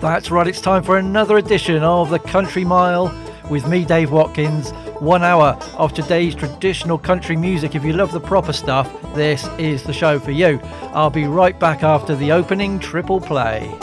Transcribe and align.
That's 0.00 0.30
right, 0.30 0.46
it's 0.46 0.60
time 0.60 0.84
for 0.84 0.98
another 0.98 1.38
edition 1.38 1.82
of 1.82 2.08
the 2.08 2.20
Country 2.20 2.64
Mile 2.64 3.12
with 3.50 3.66
me, 3.66 3.84
Dave 3.84 4.12
Watkins. 4.12 4.70
One 5.00 5.24
hour 5.24 5.58
of 5.76 5.92
today's 5.92 6.36
traditional 6.36 6.96
country 6.98 7.36
music. 7.36 7.74
If 7.74 7.84
you 7.84 7.92
love 7.92 8.12
the 8.12 8.20
proper 8.20 8.52
stuff, 8.52 8.88
this 9.16 9.48
is 9.58 9.82
the 9.82 9.92
show 9.92 10.20
for 10.20 10.30
you. 10.30 10.60
I'll 10.92 11.10
be 11.10 11.24
right 11.24 11.58
back 11.58 11.82
after 11.82 12.14
the 12.14 12.30
opening 12.30 12.78
triple 12.78 13.20
play. 13.20 13.76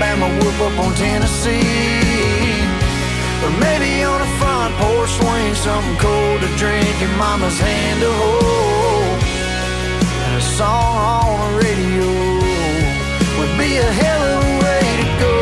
Alabama 0.00 0.32
whoop 0.42 0.60
up 0.60 0.78
on 0.78 0.94
Tennessee. 0.94 1.60
Or 3.44 3.50
maybe 3.60 4.02
on 4.02 4.20
a 4.22 4.30
front 4.38 4.74
porch 4.76 5.10
swing, 5.10 5.54
something 5.54 5.96
cold 5.98 6.40
to 6.40 6.48
drink 6.56 7.02
and 7.02 7.18
mama's 7.18 7.58
hand 7.58 8.00
to 8.00 8.10
hold. 8.10 9.20
And 10.24 10.36
a 10.36 10.40
song 10.40 10.96
on 10.96 11.52
the 11.52 11.58
radio 11.64 12.06
would 13.38 13.58
be 13.58 13.76
a 13.76 13.92
hell 14.00 14.22
of 14.22 14.44
a 14.44 14.54
way 14.64 14.84
to 15.00 15.06
go. 15.20 15.36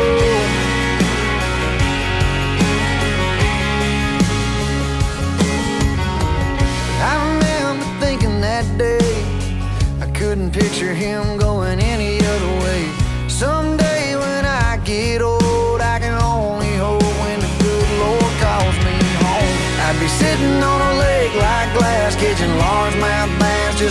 I 7.01 7.13
remember 7.31 7.85
thinking 8.05 8.41
that 8.41 8.65
day 8.77 9.23
I 10.01 10.11
couldn't 10.11 10.51
picture 10.51 10.93
him 10.93 11.37
going 11.37 11.58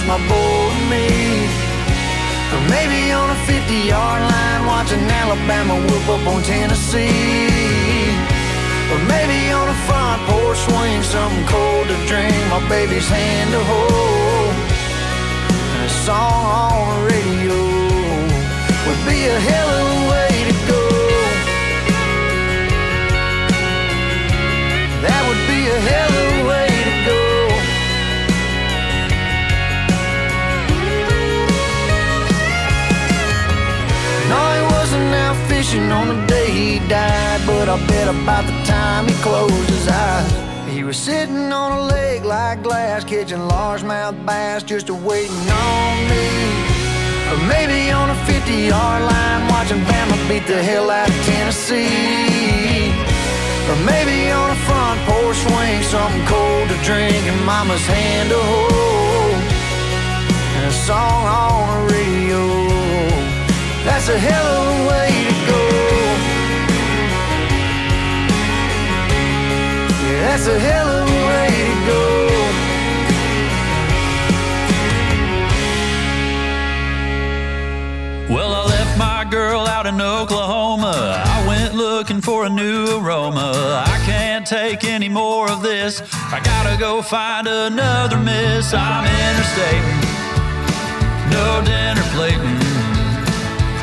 my 0.05 0.19
boy 0.29 0.69
and 0.79 0.91
me. 0.91 1.07
Or 2.55 2.63
maybe 2.69 3.13
on 3.13 3.31
a 3.31 3.39
50 3.47 3.75
yard 3.93 4.23
line, 4.23 4.67
watching 4.67 5.01
Alabama 5.01 5.75
whoop 5.87 6.07
up 6.09 6.27
on 6.27 6.43
Tennessee. 6.43 7.89
Or 8.93 9.01
maybe 9.05 9.53
on 9.53 9.69
a 9.69 9.79
front 9.87 10.21
porch 10.29 10.59
swing, 10.59 11.03
something 11.03 11.47
cold 11.47 11.89
to 11.89 11.97
drink, 12.07 12.35
my 12.51 12.61
baby's 12.69 13.09
hand 13.09 13.51
to 13.53 13.61
hold. 13.73 14.55
And 15.75 15.83
a 15.85 15.93
song 16.07 16.45
on 16.63 16.85
the 16.89 17.01
radio 17.13 17.59
would 18.87 19.03
be 19.05 19.19
a 19.27 19.39
hell 19.49 19.71
of 19.81 19.87
a 19.97 20.03
way 20.13 20.33
to 20.49 20.55
go. 20.73 20.83
That 25.07 25.23
would 25.29 25.43
be 25.53 25.61
a 25.77 25.81
hell 25.91 26.13
of 26.23 26.33
a 26.35 26.38
fishing 35.59 35.91
on 35.91 36.07
the 36.07 36.27
day 36.27 36.49
he 36.51 36.79
died, 36.89 37.41
but 37.45 37.69
I 37.69 37.77
bet 37.89 38.07
about 38.07 38.45
the 38.47 38.59
time 38.63 39.09
he 39.09 39.15
closed 39.27 39.71
his 39.77 39.89
eyes. 39.89 40.33
He 40.75 40.85
was 40.85 40.97
sitting 40.97 41.53
on 41.53 41.71
a 41.79 41.83
lake 41.95 42.23
like 42.23 42.63
glass, 42.63 43.03
catching 43.03 43.45
largemouth 43.53 44.19
bass, 44.25 44.63
just 44.63 44.89
waiting 44.89 45.47
on 45.71 45.95
me. 46.11 46.27
Or 47.31 47.39
maybe 47.55 47.91
on 47.91 48.09
a 48.11 48.19
50 48.25 48.53
yard 48.73 49.03
line, 49.11 49.43
watching 49.53 49.83
Bama 49.91 50.17
beat 50.29 50.47
the 50.47 50.63
hell 50.63 50.91
out 50.91 51.11
of 51.11 51.21
Tennessee. 51.27 52.95
Or 53.71 53.79
maybe 53.93 54.31
on 54.31 54.49
a 54.59 54.61
front 54.69 54.99
porch 55.09 55.39
swing, 55.45 55.83
something 55.95 56.25
cold 56.27 56.69
to 56.73 56.79
drink 56.89 57.23
and 57.31 57.41
mama's 57.45 57.87
hand 57.95 58.29
to 58.31 58.41
hold. 58.51 59.41
And 60.57 60.65
a 60.73 60.77
song 60.87 61.23
on 61.43 61.67
the 61.75 61.95
radio. 61.95 62.43
That's 63.87 64.09
a 64.09 64.19
hell 64.19 64.47
of 64.61 64.87
a 64.87 64.89
way 64.89 65.18
that's 70.28 70.47
a 70.47 70.59
hell 70.59 70.89
of 70.89 71.09
a 71.09 71.21
way 71.31 71.49
to 71.69 71.77
go. 71.89 72.03
Well, 78.34 78.53
I 78.53 78.62
left 78.67 78.99
my 78.99 79.25
girl 79.31 79.67
out 79.67 79.87
in 79.87 79.99
Oklahoma. 80.03 81.25
I 81.25 81.47
went 81.49 81.75
looking 81.75 82.21
for 82.21 82.44
a 82.44 82.50
new 82.50 82.99
aroma. 82.99 83.83
I 83.87 83.97
can't 84.05 84.47
take 84.47 84.84
any 84.84 85.09
more 85.09 85.50
of 85.50 85.62
this. 85.62 86.03
I 86.12 86.41
gotta 86.44 86.77
go 86.78 87.00
find 87.00 87.47
another 87.47 88.19
miss. 88.19 88.75
I'm 88.75 89.06
interstate. 89.28 89.87
No 91.33 91.62
dinner 91.65 92.06
plating. 92.12 92.59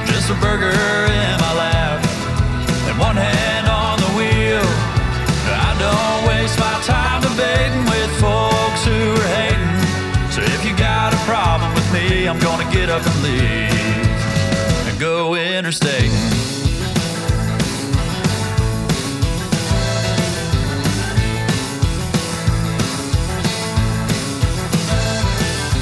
Just 0.05 0.29
a 0.29 0.35
burger 0.35 0.69
in 0.69 1.44
up 12.95 13.05
and 13.07 13.23
leave 13.23 14.87
and 14.87 14.99
go 14.99 15.35
interstate. 15.35 16.11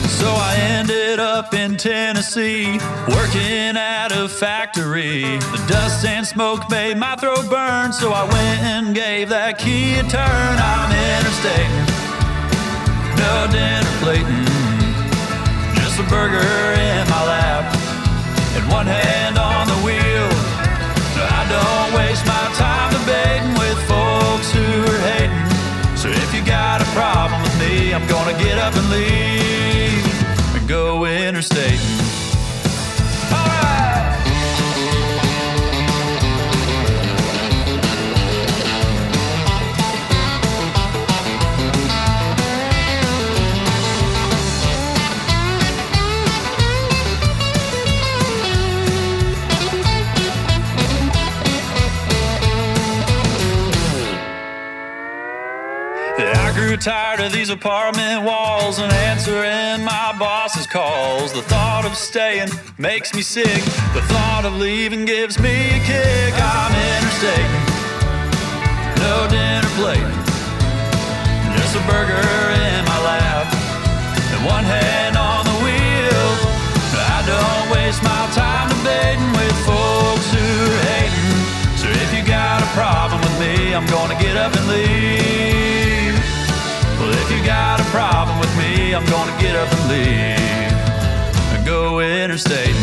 So 0.09 0.28
I 0.28 0.56
ended 0.57 1.19
up 1.19 1.53
in 1.53 1.78
Tennessee, 1.78 2.79
working 3.07 3.78
at 3.78 4.12
a 4.12 4.28
factory. 4.28 5.22
The 5.22 5.66
dust 5.67 6.03
and 6.05 6.26
smoke 6.26 6.67
made 6.72 6.97
my 6.97 7.16
throat 7.16 7.47
burn, 7.47 7.93
so 7.93 8.11
I 8.11 8.23
went 8.23 8.61
and 8.61 8.96
gave 8.96 9.29
that 9.29 9.59
key 9.59 9.99
a 9.99 10.03
turn. 10.03 10.55
I'm 10.58 10.90
interstate, 11.20 11.70
no 13.20 13.47
dinner 13.52 13.93
plating, 14.02 14.53
burger 16.14 16.78
in 16.78 17.04
my 17.10 17.24
lap, 17.26 17.66
and 18.56 18.64
one 18.70 18.86
hand 18.86 19.36
on 19.40 19.66
the 19.74 19.80
wheel. 19.86 20.30
I 21.40 21.44
don't 21.56 21.90
waste 21.98 22.26
my 22.36 22.46
time 22.54 22.90
debating 22.98 23.54
with 23.58 23.78
folks 23.90 24.48
who 24.54 24.68
are 24.94 25.02
hating. 25.10 25.46
So 25.98 26.10
if 26.10 26.30
you 26.36 26.46
got 26.46 26.82
a 26.82 26.90
problem 26.94 27.42
with 27.42 27.56
me, 27.60 27.94
I'm 27.96 28.06
gonna 28.08 28.38
get 28.38 28.60
up 28.60 28.76
and 28.76 28.88
leave 28.92 30.06
and 30.56 30.68
go 30.68 31.06
interstate. 31.06 32.03
Tired 56.84 57.22
of 57.22 57.32
these 57.32 57.50
apartment 57.50 58.26
walls 58.26 58.78
and 58.78 58.91
answering 59.08 59.85
my 59.85 60.14
boss's 60.20 60.68
calls. 60.68 61.32
The 61.32 61.41
thought 61.44 61.85
of 61.85 61.96
staying 61.96 62.50
makes 62.78 63.14
me 63.14 63.22
sick. 63.22 63.64
The 63.96 64.03
thought 64.12 64.44
of 64.44 64.52
leaving 64.59 65.06
gives 65.06 65.40
me 65.40 65.80
a 65.80 65.80
kick. 65.88 66.34
I'm 66.35 66.76
interstate. 66.76 67.52
No 69.00 69.16
dinner 69.32 69.72
plate. 69.80 70.12
Just 71.56 71.80
a 71.80 71.84
burger 71.88 72.20
in 72.20 72.84
my 72.84 73.00
lap. 73.08 73.47
And 74.36 74.44
one 74.44 74.68
hand 74.68 75.16
on 75.16 75.47
the 75.47 75.58
wheel. 75.64 76.28
I 77.00 77.24
don't 77.24 77.66
waste 77.72 78.03
my 78.03 78.28
time 78.36 78.68
debating 78.76 79.32
with 79.40 79.56
folks 79.64 80.28
who 80.36 80.47
are 80.68 80.84
hating. 80.91 81.32
So 81.79 81.88
if 81.88 82.12
you 82.12 82.28
got 82.28 82.59
a 82.59 82.68
problem 82.76 83.24
with 83.24 83.40
me, 83.40 83.72
I'm 83.74 83.88
gonna 83.88 84.20
get 84.20 84.36
up 84.36 84.52
and 84.52 84.68
leave. 84.68 85.33
If 87.23 87.31
you 87.31 87.46
got 87.46 87.79
a 87.79 87.84
problem 87.85 88.37
with 88.40 88.58
me, 88.58 88.93
I'm 88.93 89.05
gonna 89.05 89.41
get 89.41 89.55
up 89.55 89.72
and 89.72 89.90
leave 89.90 90.43
and 91.53 91.66
go 91.66 92.02
interstate. 92.02 92.75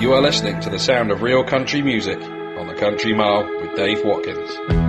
You 0.00 0.12
are 0.12 0.20
listening 0.20 0.60
to 0.60 0.70
the 0.70 0.78
sound 0.78 1.12
of 1.12 1.22
real 1.22 1.44
country 1.44 1.80
music 1.80 2.20
on 2.20 2.66
the 2.66 2.74
Country 2.74 3.14
Mile 3.14 3.44
with 3.60 3.76
Dave 3.76 4.04
Watkins. 4.04 4.85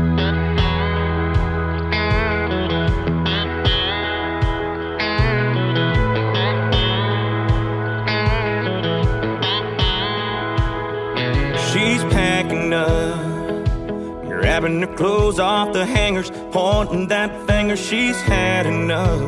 Grabbing 14.60 14.82
her 14.82 14.96
clothes 14.96 15.38
off 15.38 15.72
the 15.72 15.86
hangers, 15.86 16.32
pointing 16.52 17.08
that 17.08 17.30
finger. 17.46 17.78
She's 17.78 18.20
had 18.22 18.66
enough. 18.66 19.22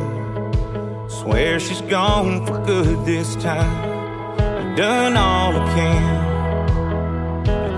Swear 1.08 1.60
she's 1.60 1.82
gone 1.82 2.44
for 2.46 2.58
good 2.66 3.06
this 3.06 3.36
time. 3.36 3.90
I've 4.40 4.76
done 4.76 5.16
all 5.16 5.52
I 5.54 5.74
can 5.76 6.26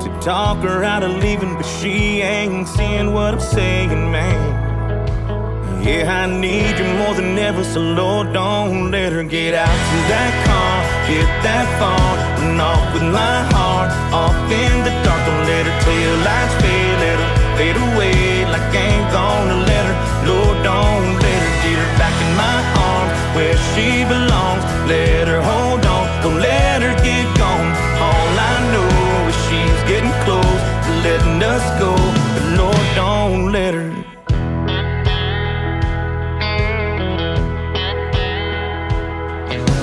to 0.00 0.08
talk 0.20 0.62
her 0.62 0.82
out 0.82 1.02
of 1.02 1.10
leaving, 1.22 1.54
but 1.54 1.66
she 1.66 2.22
ain't 2.22 2.66
seeing 2.68 3.12
what 3.12 3.34
I'm 3.34 3.40
saying, 3.40 4.10
man. 4.10 5.84
Yeah, 5.84 6.22
I 6.22 6.26
need 6.26 6.78
you 6.78 6.86
more 7.04 7.14
than 7.14 7.38
ever, 7.38 7.64
so 7.64 7.80
Lord, 7.80 8.32
don't 8.32 8.90
let 8.90 9.12
her 9.12 9.24
get 9.24 9.52
out 9.52 9.66
to 9.90 9.98
that 10.12 10.32
car, 10.46 10.76
get 11.06 11.28
that 11.42 11.66
far, 11.78 12.16
and 12.44 12.58
off 12.58 12.94
with 12.94 13.02
my 13.02 13.42
heart, 13.52 13.90
off 14.14 14.50
in 14.50 14.84
the 14.86 14.92
dark. 15.04 15.20
Don't 15.26 15.44
let 15.44 15.66
her 15.66 15.80
tail 15.84 16.16
lights 16.24 16.54
fade, 16.62 16.98
let 17.04 17.18
her 17.18 17.41
fade 17.56 17.76
away 17.76 18.44
like 18.46 18.62
I 18.72 18.84
ain't 18.94 19.08
gonna 19.12 19.58
let 19.70 19.84
her. 19.88 19.96
Lord, 20.28 20.56
don't 20.64 21.08
let 21.24 21.40
her 21.46 21.54
get 21.64 21.76
her 21.82 21.90
back 22.00 22.16
in 22.24 22.30
my 22.44 22.58
arms 22.88 23.12
where 23.36 23.56
she 23.72 24.04
belongs. 24.04 24.64
Let 24.88 25.28
her 25.28 25.42
hold 25.42 25.84
on, 25.86 26.04
don't 26.22 26.40
let 26.40 26.82
her 26.82 26.94
get 27.02 27.26
gone. 27.38 27.70
All 28.06 28.32
I 28.52 28.54
know 28.72 29.28
is 29.30 29.36
she's 29.46 29.80
getting 29.90 30.14
close 30.24 30.62
to 30.84 30.90
letting 31.06 31.42
us 31.42 31.64
go, 31.78 31.92
but 32.34 32.44
Lord, 32.60 32.86
don't 32.94 33.52
let 33.52 33.74
her. 33.74 33.90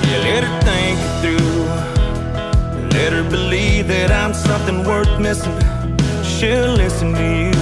Yeah, 0.10 0.22
let 0.30 0.42
her 0.48 0.56
think 0.68 0.98
it 1.08 1.14
through. 1.22 1.64
Let 2.98 3.14
her 3.14 3.24
believe 3.30 3.88
that 3.88 4.12
I'm 4.12 4.34
something 4.34 4.84
worth 4.84 5.20
missing. 5.20 5.79
She'll 6.40 6.72
listen 6.72 7.14
to 7.16 7.28
you. 7.44 7.54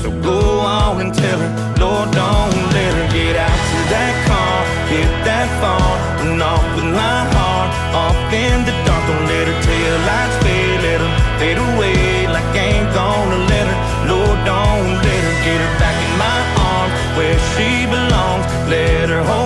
So 0.00 0.08
go 0.22 0.60
on 0.60 1.02
and 1.02 1.12
tell 1.12 1.38
her, 1.38 1.52
Lord, 1.76 2.08
don't 2.10 2.56
let 2.72 2.92
her 2.96 3.08
get 3.12 3.36
out 3.36 3.52
to 3.52 3.78
that 3.92 4.14
car, 4.24 4.56
get 4.88 5.04
that 5.28 5.44
far, 5.60 5.92
and 6.24 6.40
off 6.40 6.64
with 6.74 6.88
my 6.88 7.20
heart, 7.36 7.68
off 7.92 8.16
in 8.32 8.64
the 8.64 8.72
dark. 8.88 9.04
Don't 9.12 9.28
let 9.28 9.44
her 9.44 9.60
tail 9.60 9.96
lights 10.08 10.36
fade, 10.40 10.80
let 10.88 10.98
them 11.04 11.12
fade 11.36 11.60
away 11.68 12.32
like 12.32 12.48
I 12.56 12.80
ain't 12.80 12.90
gonna 12.96 13.44
let 13.44 13.66
her. 13.68 13.78
Lord, 14.08 14.38
don't 14.48 14.96
let 15.04 15.20
her 15.28 15.36
get 15.44 15.60
her 15.60 15.72
back 15.76 15.96
in 16.00 16.12
my 16.16 16.40
arms 16.64 16.96
where 17.20 17.36
she 17.52 17.84
belongs. 17.92 18.48
Let 18.72 19.12
her 19.12 19.20
hold 19.20 19.45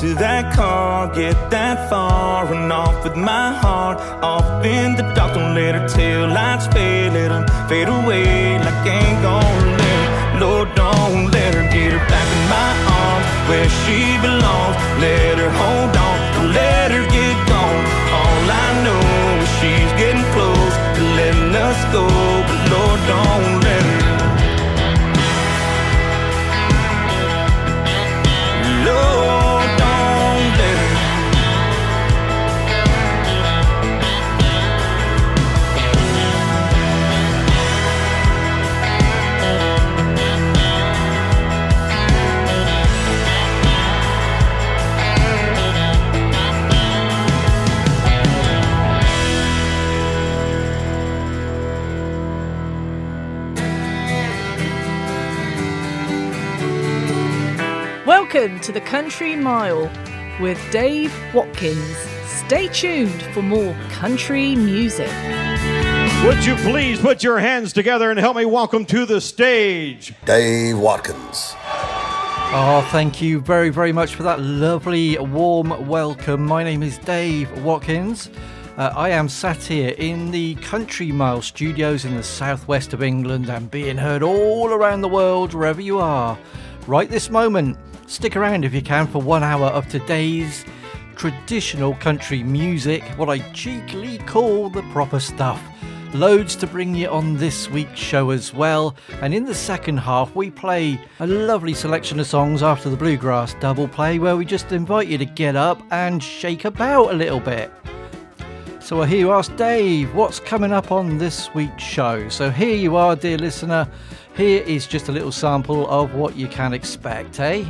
to 0.00 0.14
that 0.14 0.54
car, 0.54 1.12
get 1.12 1.50
that 1.50 1.90
far, 1.90 2.46
and 2.54 2.72
off 2.72 3.02
with 3.02 3.16
my 3.16 3.52
heart. 3.52 3.98
Off 4.22 4.64
in 4.64 4.94
the 4.94 5.02
dark, 5.12 5.34
don't 5.34 5.56
let 5.56 5.74
her 5.74 5.88
tail 5.88 6.28
lights 6.28 6.68
fade, 6.68 7.12
let 7.14 7.30
them 7.30 7.44
fade 7.68 7.88
away 7.88 8.58
like 8.62 8.86
ain't 8.86 9.20
gonna 9.26 9.76
let. 9.82 10.40
Lord, 10.40 10.68
don't 10.76 11.32
let 11.32 11.52
her 11.54 11.66
get 11.74 11.90
her 11.90 12.04
back 12.06 12.28
in 12.36 12.44
my 12.46 12.70
arms 13.02 13.26
where 13.50 13.68
she 13.82 13.98
belongs. 14.22 14.76
Let 15.02 15.34
her 15.42 15.50
hold 15.50 15.90
on, 16.06 16.16
don't 16.34 16.52
let 16.54 16.92
her 16.94 17.04
get 17.10 17.36
gone. 17.50 17.82
All 18.18 18.44
I 18.54 18.68
know 18.86 19.02
is 19.42 19.50
she's 19.58 19.92
getting 19.98 20.26
close 20.30 20.74
to 20.94 21.02
letting 21.18 21.54
us 21.58 21.78
go, 21.90 22.06
but 22.46 22.60
Lord, 22.70 23.00
don't 23.10 23.57
Welcome 58.38 58.60
to 58.60 58.70
the 58.70 58.80
Country 58.80 59.34
Mile 59.34 59.90
with 60.40 60.60
Dave 60.70 61.12
Watkins. 61.34 61.96
Stay 62.24 62.68
tuned 62.68 63.20
for 63.34 63.42
more 63.42 63.74
country 63.90 64.54
music. 64.54 65.10
Would 66.22 66.46
you 66.46 66.54
please 66.54 67.00
put 67.00 67.24
your 67.24 67.40
hands 67.40 67.72
together 67.72 68.12
and 68.12 68.20
help 68.20 68.36
me 68.36 68.44
welcome 68.44 68.86
to 68.86 69.04
the 69.06 69.20
stage? 69.20 70.14
Dave 70.24 70.78
Watkins. 70.78 71.56
Oh, 71.56 72.88
thank 72.92 73.20
you 73.20 73.40
very, 73.40 73.70
very 73.70 73.90
much 73.90 74.14
for 74.14 74.22
that 74.22 74.40
lovely, 74.40 75.18
warm 75.18 75.88
welcome. 75.88 76.46
My 76.46 76.62
name 76.62 76.84
is 76.84 76.96
Dave 76.98 77.50
Watkins. 77.64 78.30
Uh, 78.76 78.92
I 78.94 79.08
am 79.08 79.28
sat 79.28 79.64
here 79.64 79.96
in 79.98 80.30
the 80.30 80.54
Country 80.56 81.10
Mile 81.10 81.42
studios 81.42 82.04
in 82.04 82.14
the 82.14 82.22
southwest 82.22 82.92
of 82.92 83.02
England 83.02 83.48
and 83.48 83.68
being 83.68 83.96
heard 83.96 84.22
all 84.22 84.68
around 84.68 85.00
the 85.00 85.08
world, 85.08 85.54
wherever 85.54 85.80
you 85.80 85.98
are. 85.98 86.38
Right 86.86 87.10
this 87.10 87.28
moment, 87.28 87.76
stick 88.08 88.36
around 88.36 88.64
if 88.64 88.72
you 88.72 88.80
can 88.80 89.06
for 89.06 89.20
one 89.20 89.44
hour 89.44 89.66
of 89.66 89.86
today's 89.88 90.64
traditional 91.14 91.94
country 91.96 92.42
music, 92.42 93.02
what 93.18 93.28
I 93.28 93.38
cheekily 93.52 94.18
call 94.18 94.70
the 94.70 94.82
proper 94.84 95.20
stuff. 95.20 95.62
Loads 96.14 96.56
to 96.56 96.66
bring 96.66 96.94
you 96.94 97.08
on 97.08 97.36
this 97.36 97.68
week's 97.68 98.00
show 98.00 98.30
as 98.30 98.54
well. 98.54 98.96
And 99.20 99.34
in 99.34 99.44
the 99.44 99.54
second 99.54 99.98
half, 99.98 100.34
we 100.34 100.50
play 100.50 100.98
a 101.20 101.26
lovely 101.26 101.74
selection 101.74 102.18
of 102.18 102.26
songs 102.26 102.62
after 102.62 102.88
the 102.88 102.96
Bluegrass 102.96 103.52
double 103.60 103.86
play 103.86 104.18
where 104.18 104.36
we 104.36 104.46
just 104.46 104.72
invite 104.72 105.08
you 105.08 105.18
to 105.18 105.26
get 105.26 105.54
up 105.54 105.82
and 105.90 106.22
shake 106.22 106.64
about 106.64 107.10
a 107.10 107.16
little 107.16 107.40
bit. 107.40 107.70
So 108.80 109.02
I 109.02 109.06
hear 109.06 109.18
you 109.18 109.32
ask 109.32 109.54
Dave, 109.56 110.14
what's 110.14 110.40
coming 110.40 110.72
up 110.72 110.90
on 110.90 111.18
this 111.18 111.52
week's 111.54 111.82
show? 111.82 112.30
So 112.30 112.48
here 112.50 112.74
you 112.74 112.96
are, 112.96 113.14
dear 113.16 113.36
listener. 113.36 113.86
Here 114.34 114.62
is 114.62 114.86
just 114.86 115.08
a 115.08 115.12
little 115.12 115.32
sample 115.32 115.86
of 115.90 116.14
what 116.14 116.36
you 116.36 116.48
can 116.48 116.72
expect, 116.72 117.38
eh? 117.38 117.66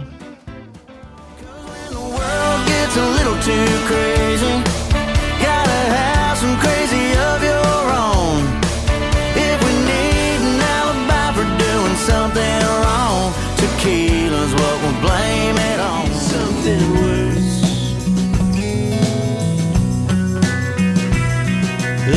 A 2.99 3.11
little 3.17 3.39
too 3.43 3.69
crazy. 3.87 4.55
Gotta 5.41 5.81
have 5.99 6.37
some 6.37 6.57
crazy 6.59 7.07
of 7.31 7.39
your 7.43 7.83
own. 8.07 8.41
If 9.49 9.59
we 9.65 9.73
need 9.93 10.39
an 10.51 10.61
alibi 10.77 11.27
for 11.37 11.47
doing 11.67 11.97
something 12.11 12.61
wrong, 12.83 13.33
tequila's 13.57 14.53
what 14.61 14.77
we'll 14.83 15.01
blame 15.07 15.57
it 15.71 15.81
on. 15.81 16.07
Something 16.35 16.83
worse. 17.03 17.59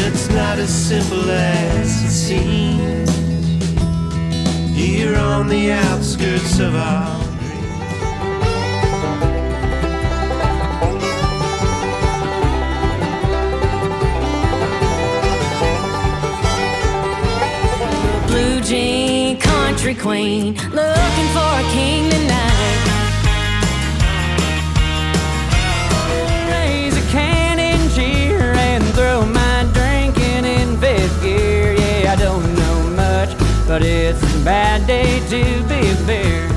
It's 0.03 0.29
not 0.29 0.57
as 0.57 0.73
simple 0.73 1.29
as 1.29 2.03
it 2.03 2.11
seems. 2.25 3.11
Here 4.75 5.15
on 5.15 5.47
the 5.47 5.73
outskirts 5.73 6.59
of 6.59 6.75
our 6.75 7.20
country 19.81 19.99
queen 19.99 20.53
looking 20.53 21.29
for 21.33 21.39
a 21.39 21.63
king 21.71 22.07
tonight. 22.11 22.81
Raise 26.51 26.95
a 26.95 27.95
cheer 27.95 28.53
and 28.53 28.83
throw 28.93 29.25
my 29.25 29.67
drinking 29.73 30.45
in 30.45 30.77
fifth 30.77 31.23
gear. 31.23 31.73
Yeah, 31.73 32.13
I 32.13 32.15
don't 32.15 32.55
know 32.55 32.89
much, 32.95 33.35
but 33.67 33.81
it's 33.81 34.21
a 34.21 34.45
bad 34.45 34.85
day 34.85 35.19
to 35.29 35.63
be 35.67 35.89
a 35.89 36.05
bear. 36.05 36.47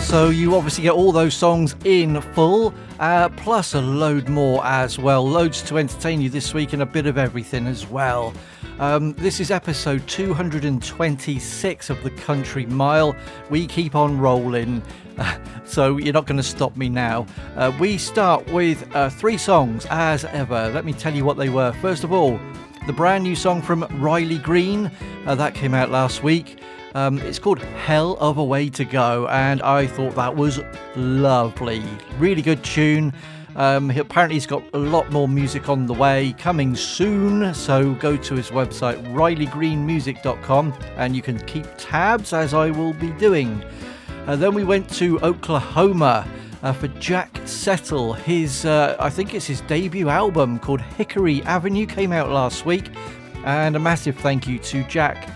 So 0.00 0.30
you 0.30 0.56
obviously 0.56 0.82
get 0.82 0.94
all 0.94 1.12
those 1.12 1.34
songs 1.34 1.76
in 1.84 2.20
full, 2.34 2.74
uh, 2.98 3.28
plus 3.28 3.74
a 3.74 3.80
load 3.80 4.28
more 4.28 4.64
as 4.66 4.98
well. 4.98 5.24
Loads 5.24 5.62
to 5.68 5.78
entertain 5.78 6.20
you 6.20 6.30
this 6.30 6.52
week 6.52 6.72
and 6.72 6.82
a 6.82 6.86
bit 6.86 7.06
of 7.06 7.16
everything 7.16 7.68
as 7.68 7.86
well. 7.86 8.34
Um, 8.78 9.14
this 9.14 9.40
is 9.40 9.50
episode 9.50 10.06
226 10.06 11.90
of 11.90 12.00
the 12.04 12.10
Country 12.10 12.64
Mile. 12.64 13.16
We 13.50 13.66
keep 13.66 13.96
on 13.96 14.20
rolling, 14.20 14.84
so 15.64 15.96
you're 15.96 16.12
not 16.12 16.26
going 16.26 16.36
to 16.36 16.44
stop 16.44 16.76
me 16.76 16.88
now. 16.88 17.26
Uh, 17.56 17.76
we 17.80 17.98
start 17.98 18.46
with 18.52 18.88
uh, 18.94 19.10
three 19.10 19.36
songs 19.36 19.84
as 19.90 20.24
ever. 20.26 20.70
Let 20.72 20.84
me 20.84 20.92
tell 20.92 21.12
you 21.12 21.24
what 21.24 21.36
they 21.36 21.48
were. 21.48 21.72
First 21.82 22.04
of 22.04 22.12
all, 22.12 22.38
the 22.86 22.92
brand 22.92 23.24
new 23.24 23.34
song 23.34 23.62
from 23.62 23.82
Riley 24.00 24.38
Green 24.38 24.92
uh, 25.26 25.34
that 25.34 25.54
came 25.54 25.74
out 25.74 25.90
last 25.90 26.22
week. 26.22 26.60
Um, 26.94 27.18
it's 27.18 27.40
called 27.40 27.58
Hell 27.58 28.16
of 28.20 28.38
a 28.38 28.44
Way 28.44 28.68
to 28.70 28.84
Go, 28.84 29.26
and 29.26 29.60
I 29.60 29.88
thought 29.88 30.14
that 30.14 30.36
was 30.36 30.60
lovely. 30.94 31.82
Really 32.18 32.42
good 32.42 32.62
tune. 32.62 33.12
Um, 33.58 33.90
he, 33.90 33.98
apparently, 33.98 34.36
he's 34.36 34.46
got 34.46 34.62
a 34.72 34.78
lot 34.78 35.10
more 35.10 35.28
music 35.28 35.68
on 35.68 35.84
the 35.86 35.92
way 35.92 36.32
coming 36.38 36.76
soon. 36.76 37.52
So 37.52 37.92
go 37.94 38.16
to 38.16 38.34
his 38.34 38.50
website, 38.50 39.04
rileygreenmusic.com, 39.12 40.74
and 40.96 41.16
you 41.16 41.22
can 41.22 41.38
keep 41.40 41.66
tabs 41.76 42.32
as 42.32 42.54
I 42.54 42.70
will 42.70 42.94
be 42.94 43.10
doing. 43.12 43.62
Uh, 44.26 44.36
then 44.36 44.54
we 44.54 44.64
went 44.64 44.88
to 44.94 45.20
Oklahoma. 45.20 46.26
Uh, 46.60 46.72
for 46.72 46.88
Jack 46.88 47.38
Settle. 47.44 48.14
His, 48.14 48.64
uh, 48.64 48.96
I 48.98 49.10
think 49.10 49.32
it's 49.32 49.46
his 49.46 49.60
debut 49.60 50.08
album 50.08 50.58
called 50.58 50.80
Hickory 50.80 51.40
Avenue 51.44 51.86
came 51.86 52.10
out 52.10 52.30
last 52.30 52.66
week, 52.66 52.90
and 53.44 53.76
a 53.76 53.78
massive 53.78 54.16
thank 54.16 54.48
you 54.48 54.58
to 54.58 54.82
Jack 54.88 55.28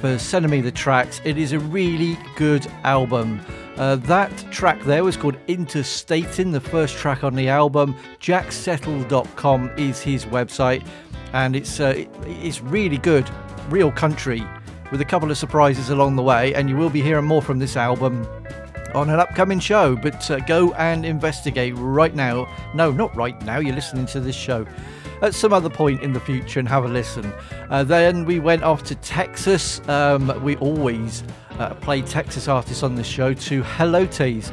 for 0.00 0.18
sending 0.18 0.50
me 0.50 0.60
the 0.60 0.72
tracks. 0.72 1.20
It 1.24 1.36
is 1.36 1.52
a 1.52 1.58
really 1.58 2.18
good 2.34 2.66
album. 2.84 3.40
Uh, 3.76 3.96
that 3.96 4.30
track 4.50 4.82
there 4.84 5.04
was 5.04 5.16
called 5.16 5.36
Interstating, 5.46 6.50
the 6.50 6.60
first 6.60 6.96
track 6.96 7.22
on 7.22 7.34
the 7.34 7.48
album. 7.48 7.94
JackSettle.com 8.20 9.70
is 9.76 10.00
his 10.00 10.24
website, 10.26 10.86
and 11.32 11.54
it's 11.54 11.80
uh, 11.80 12.04
it's 12.24 12.60
really 12.60 12.98
good, 12.98 13.30
real 13.68 13.92
country, 13.92 14.42
with 14.90 15.00
a 15.00 15.04
couple 15.04 15.30
of 15.30 15.38
surprises 15.38 15.90
along 15.90 16.16
the 16.16 16.22
way. 16.22 16.54
And 16.54 16.68
you 16.68 16.76
will 16.76 16.90
be 16.90 17.02
hearing 17.02 17.26
more 17.26 17.42
from 17.42 17.58
this 17.58 17.76
album 17.76 18.26
on 18.94 19.10
an 19.10 19.20
upcoming 19.20 19.60
show. 19.60 19.96
But 19.96 20.30
uh, 20.30 20.40
go 20.40 20.72
and 20.74 21.04
investigate 21.04 21.74
right 21.76 22.14
now. 22.14 22.48
No, 22.74 22.90
not 22.90 23.14
right 23.14 23.40
now. 23.42 23.58
You're 23.58 23.74
listening 23.74 24.06
to 24.06 24.20
this 24.20 24.36
show 24.36 24.66
at 25.22 25.34
some 25.34 25.52
other 25.52 25.70
point 25.70 26.02
in 26.02 26.12
the 26.12 26.20
future 26.20 26.60
and 26.60 26.68
have 26.68 26.84
a 26.84 26.88
listen. 26.88 27.32
Uh, 27.68 27.84
then 27.84 28.24
we 28.24 28.40
went 28.40 28.62
off 28.62 28.82
to 28.84 28.94
Texas. 28.96 29.86
Um, 29.88 30.42
we 30.42 30.56
always 30.56 31.22
uh, 31.58 31.74
play 31.74 32.02
Texas 32.02 32.48
artists 32.48 32.82
on 32.82 32.94
this 32.94 33.06
show 33.06 33.34
to 33.34 33.62
Helotes 33.62 34.52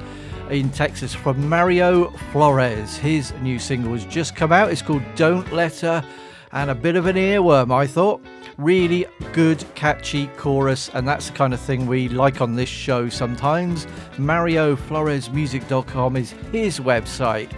in 0.49 0.69
Texas 0.69 1.13
from 1.13 1.49
Mario 1.49 2.09
Flores. 2.31 2.97
His 2.97 3.33
new 3.41 3.59
single 3.59 3.93
has 3.93 4.05
just 4.05 4.35
come 4.35 4.51
out. 4.51 4.71
It's 4.71 4.81
called 4.81 5.03
Don't 5.15 5.51
Let 5.51 5.79
Her, 5.81 6.03
and 6.51 6.69
a 6.69 6.75
bit 6.75 6.95
of 6.95 7.05
an 7.05 7.15
earworm, 7.15 7.73
I 7.73 7.87
thought. 7.87 8.21
Really 8.57 9.05
good, 9.33 9.63
catchy 9.75 10.27
chorus, 10.37 10.89
and 10.93 11.07
that's 11.07 11.29
the 11.29 11.35
kind 11.35 11.53
of 11.53 11.59
thing 11.59 11.85
we 11.85 12.09
like 12.09 12.41
on 12.41 12.55
this 12.55 12.69
show 12.69 13.09
sometimes. 13.09 13.85
MarioFloresMusic.com 14.15 16.15
is 16.15 16.31
his 16.51 16.79
website. 16.79 17.51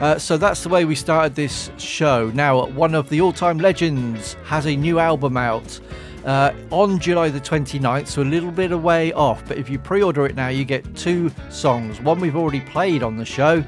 Uh, 0.00 0.16
so 0.16 0.36
that's 0.36 0.62
the 0.62 0.68
way 0.68 0.84
we 0.84 0.94
started 0.94 1.34
this 1.34 1.70
show. 1.76 2.30
Now, 2.30 2.66
one 2.66 2.94
of 2.94 3.08
the 3.08 3.20
all 3.20 3.32
time 3.32 3.58
legends 3.58 4.34
has 4.44 4.66
a 4.66 4.76
new 4.76 5.00
album 5.00 5.36
out 5.36 5.80
uh, 6.24 6.52
on 6.70 6.98
July 7.00 7.30
the 7.30 7.40
29th, 7.40 8.06
so 8.06 8.22
a 8.22 8.24
little 8.24 8.52
bit 8.52 8.70
away 8.70 9.12
off. 9.12 9.42
But 9.48 9.58
if 9.58 9.68
you 9.68 9.78
pre 9.78 10.02
order 10.02 10.24
it 10.26 10.36
now, 10.36 10.48
you 10.48 10.64
get 10.64 10.94
two 10.94 11.32
songs. 11.50 12.00
One 12.00 12.20
we've 12.20 12.36
already 12.36 12.60
played 12.60 13.02
on 13.02 13.16
the 13.16 13.24
show, 13.24 13.64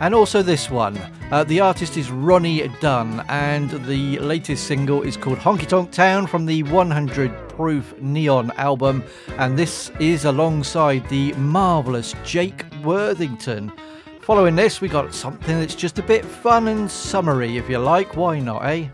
and 0.00 0.14
also 0.14 0.42
this 0.42 0.68
one. 0.68 0.98
Uh, 1.30 1.42
the 1.44 1.60
artist 1.60 1.96
is 1.96 2.10
Ronnie 2.10 2.68
Dunn, 2.80 3.24
and 3.28 3.70
the 3.86 4.18
latest 4.20 4.66
single 4.66 5.02
is 5.02 5.16
called 5.16 5.38
Honky 5.38 5.66
Tonk 5.66 5.90
Town 5.90 6.26
from 6.26 6.46
the 6.46 6.62
100 6.64 7.48
Proof 7.48 7.96
Neon 8.00 8.52
album. 8.52 9.02
And 9.38 9.58
this 9.58 9.90
is 9.98 10.24
alongside 10.24 11.08
the 11.08 11.32
marvellous 11.34 12.14
Jake 12.24 12.64
Worthington. 12.84 13.72
Following 14.26 14.56
this, 14.56 14.80
we 14.80 14.88
got 14.88 15.14
something 15.14 15.60
that's 15.60 15.76
just 15.76 16.00
a 16.00 16.02
bit 16.02 16.24
fun 16.24 16.66
and 16.66 16.90
summery, 16.90 17.58
if 17.58 17.70
you 17.70 17.78
like. 17.78 18.16
Why 18.16 18.40
not, 18.40 18.64
eh? 18.64 18.88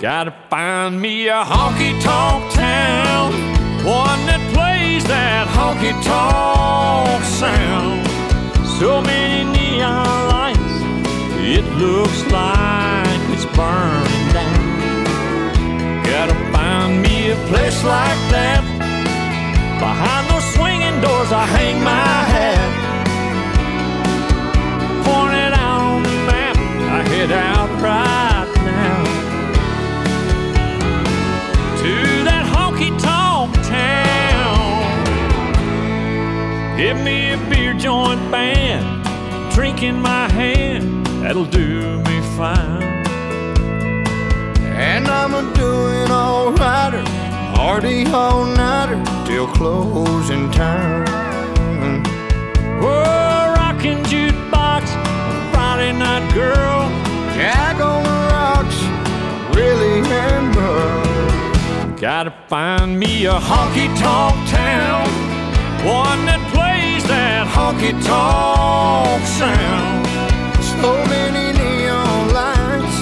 Gotta 0.00 0.34
find 0.48 0.98
me 0.98 1.28
a 1.28 1.44
honky 1.44 1.92
tonk 2.00 2.50
town, 2.54 3.32
one 3.84 4.24
that 4.24 4.40
plays 4.54 5.04
that 5.04 5.46
honky 5.46 5.92
tonk 6.02 7.22
sound. 7.22 8.00
So 8.80 9.02
many 9.02 9.44
neon 9.44 10.28
lights, 10.30 10.76
it 11.36 11.66
looks 11.76 12.24
like 12.32 13.20
it's 13.36 13.44
burning 13.54 14.32
down. 14.32 16.02
Gotta 16.02 16.34
find 16.50 17.02
me 17.02 17.32
a 17.32 17.36
place 17.48 17.84
like 17.84 18.20
that. 18.32 18.64
Behind 19.78 20.30
those 20.30 20.54
swinging 20.54 20.98
doors, 21.02 21.30
I 21.30 21.44
hang 21.44 21.84
my 21.84 22.29
I 27.20 27.24
head 27.24 27.32
out 27.32 27.68
right 27.82 28.48
now 28.64 29.04
to 31.82 31.94
that 32.24 32.46
honky 32.48 32.90
tonk 32.98 33.54
town. 33.68 34.80
Give 36.78 36.96
me 36.96 37.32
a 37.32 37.36
beer 37.50 37.74
joint 37.74 38.30
band, 38.30 39.04
drink 39.52 39.82
in 39.82 40.00
my 40.00 40.30
hand, 40.30 41.04
that'll 41.22 41.44
do 41.44 41.98
me 42.04 42.22
fine. 42.38 43.04
And 44.72 45.06
I'm 45.06 45.34
a 45.34 45.42
doing 45.54 46.08
alrighter, 46.08 47.04
party 47.54 48.06
all 48.06 48.46
nighter 48.46 49.04
till 49.26 49.46
closing 49.46 50.50
time. 50.52 51.04
Oh, 52.82 53.54
rockin' 53.58 54.02
jukebox, 54.04 54.88
Friday 55.52 55.92
night 55.92 56.32
girl, 56.32 56.79
Gotta 62.00 62.32
find 62.48 62.98
me 62.98 63.26
a 63.26 63.34
honky 63.34 63.86
tonk 64.00 64.34
town, 64.48 65.04
one 65.84 66.24
that 66.24 66.40
plays 66.48 67.04
that 67.04 67.46
honky 67.46 67.92
tonk 67.92 69.20
sound. 69.28 70.06
So 70.80 70.96
many 71.12 71.52
neon 71.52 72.32
lights, 72.32 72.96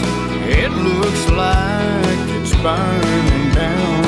it 0.51 0.73
looks 0.73 1.31
like 1.31 2.43
it's 2.43 2.57
burning 2.57 3.55
down. 3.55 4.03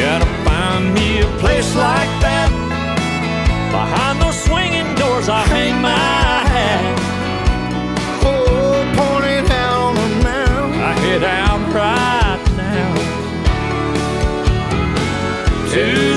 Gotta 0.00 0.28
find 0.48 0.94
me 0.94 1.20
a 1.20 1.26
place 1.36 1.76
like 1.76 2.08
that. 2.24 2.48
Behind 3.70 4.22
those 4.22 4.42
swinging 4.42 4.94
doors, 4.94 5.28
I 5.28 5.42
hang 5.42 5.82
my 5.82 6.21
to 15.72 16.11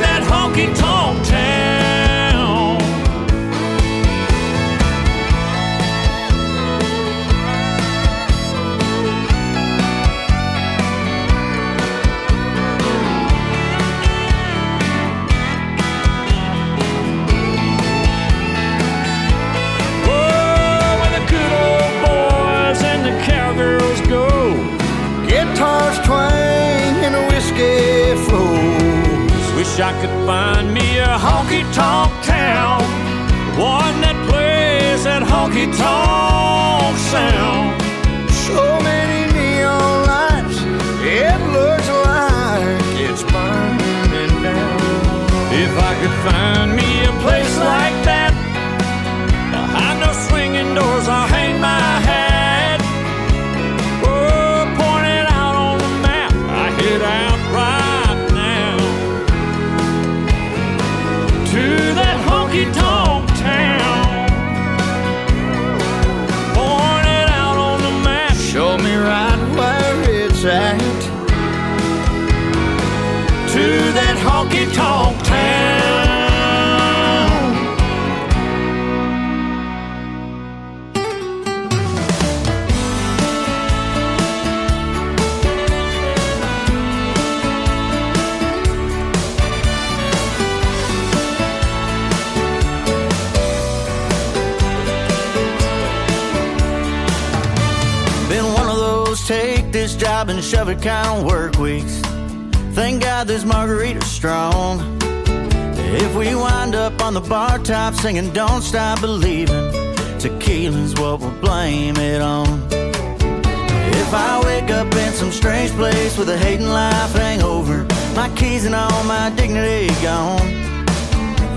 singing 108.06 108.32
Don't 108.34 108.62
Stop 108.62 109.02
Believing, 109.02 109.72
tequila's 110.20 110.94
what 110.94 111.22
we'll 111.22 111.32
blame 111.42 111.98
it 111.98 112.22
on. 112.22 112.62
If 112.70 114.14
I 114.14 114.44
wake 114.46 114.70
up 114.70 114.94
in 114.94 115.12
some 115.14 115.32
strange 115.32 115.72
place 115.72 116.16
with 116.16 116.30
a 116.30 116.38
hating 116.38 116.70
life 116.70 117.14
hangover, 117.14 117.84
my 118.16 118.30
keys 118.36 118.64
and 118.66 118.76
all 118.76 119.04
my 119.06 119.32
dignity 119.32 119.88
gone. 120.04 120.46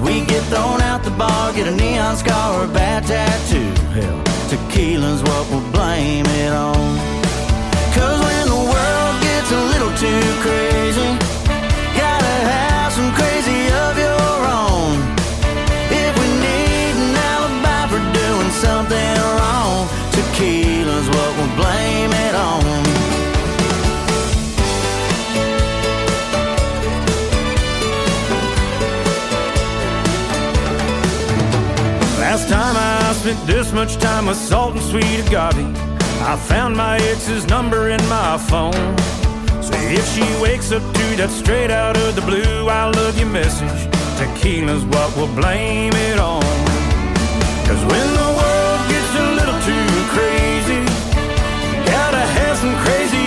We 0.00 0.24
get 0.24 0.42
thrown 0.44 0.80
out 0.80 1.04
the 1.04 1.10
bar, 1.10 1.52
get 1.52 1.68
a 1.68 1.76
neon 1.76 2.16
scar 2.16 2.62
or 2.62 2.64
a 2.64 2.72
bad 2.72 3.04
tattoo. 3.04 3.68
Hell, 3.92 4.22
tequila's 4.48 5.22
what 5.24 5.50
we'll 5.50 5.70
blame 5.70 6.24
it 6.24 6.52
on. 6.54 6.96
Cause 7.92 8.18
when 8.24 8.46
the 8.48 8.62
world 8.72 9.14
gets 9.20 9.50
a 9.52 9.62
little 9.72 9.92
too 10.00 10.24
crazy, 10.40 11.10
gotta 11.92 12.34
have 12.48 12.90
some 12.94 13.12
crazy 13.12 13.67
something 18.58 19.14
wrong, 19.38 19.86
tequila's 20.10 21.08
what 21.14 21.30
we'll 21.36 21.54
blame 21.54 22.10
it 22.26 22.34
on. 22.34 22.64
Last 32.18 32.48
time 32.48 32.76
I 32.76 33.12
spent 33.12 33.46
this 33.46 33.72
much 33.72 33.96
time 33.98 34.26
with 34.26 34.36
salt 34.36 34.72
and 34.74 34.82
sweet 34.82 35.20
agave, 35.20 35.76
I 36.22 36.36
found 36.36 36.76
my 36.76 36.96
ex's 36.96 37.46
number 37.46 37.90
in 37.90 38.02
my 38.08 38.38
phone. 38.38 38.96
So 39.62 39.74
if 39.74 40.04
she 40.14 40.24
wakes 40.42 40.72
up 40.72 40.82
to 40.82 41.16
that 41.18 41.30
straight 41.30 41.70
out 41.70 41.96
of 41.96 42.16
the 42.16 42.22
blue, 42.22 42.68
I 42.68 42.90
love 42.90 43.16
you 43.20 43.26
message, 43.26 43.80
tequila's 44.18 44.84
what 44.86 45.16
we'll 45.16 45.32
blame 45.34 45.92
it 45.94 46.18
on. 46.18 46.42
Cause 47.68 47.84
when 47.84 48.14
the 48.14 48.27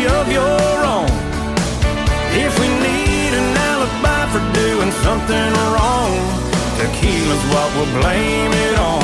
of 0.06 0.32
your 0.32 0.86
own. 0.96 1.10
If 2.34 2.54
we 2.60 2.68
need 2.68 3.34
an 3.42 3.58
alibi 3.72 4.22
for 4.32 4.44
doing 4.54 4.92
something 5.04 5.54
wrong, 5.74 6.12
tequila's 6.78 7.44
what 7.54 7.68
we'll 7.76 8.02
blame 8.02 8.52
it 8.52 8.80
on. 8.80 9.02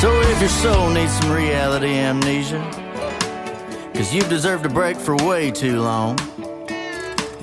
So 0.00 0.08
if 0.30 0.40
your 0.40 0.48
soul 0.48 0.90
needs 0.90 1.12
some 1.18 1.32
reality 1.32 1.94
amnesia, 1.94 2.77
cause 3.98 4.14
you've 4.14 4.28
deserved 4.28 4.64
a 4.64 4.68
break 4.68 4.96
for 4.96 5.16
way 5.26 5.50
too 5.50 5.80
long. 5.82 6.16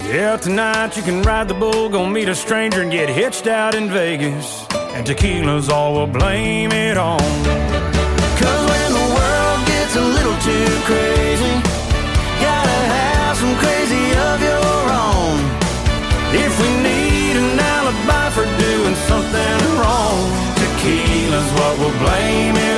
Yeah, 0.08 0.38
tonight 0.38 0.96
you 0.96 1.04
can 1.04 1.22
ride 1.22 1.50
the 1.50 1.54
bull, 1.54 1.90
go 1.90 2.06
meet 2.06 2.30
a 2.30 2.36
stranger 2.36 2.82
and 2.82 2.90
get 2.90 3.10
hitched 3.10 3.46
out 3.46 3.76
in 3.76 3.90
Vegas. 3.90 4.66
And 4.96 5.06
tequila's 5.06 5.68
all 5.68 5.96
we'll 5.96 6.08
blame 6.08 6.72
it 6.72 6.98
on. 6.98 7.20
Cause 8.40 8.62
when 8.72 8.90
the 9.00 9.08
world 9.18 9.60
gets 9.68 9.96
a 9.98 10.06
little 10.18 10.38
too 10.48 10.72
crazy, 10.88 11.56
gotta 12.40 12.80
have 12.96 13.36
some 13.36 13.56
crazy 13.58 14.06
of 14.32 14.38
your 14.52 14.80
own. 15.04 15.36
If 16.40 16.54
we 16.62 16.70
need 16.88 17.36
an 17.36 17.60
alibi 17.60 18.30
for 18.30 18.46
doing 18.64 18.96
something 19.12 19.58
wrong, 19.76 20.24
tequila's 20.56 21.50
what 21.60 21.74
we'll 21.80 22.00
blame 22.00 22.56
it 22.56 22.75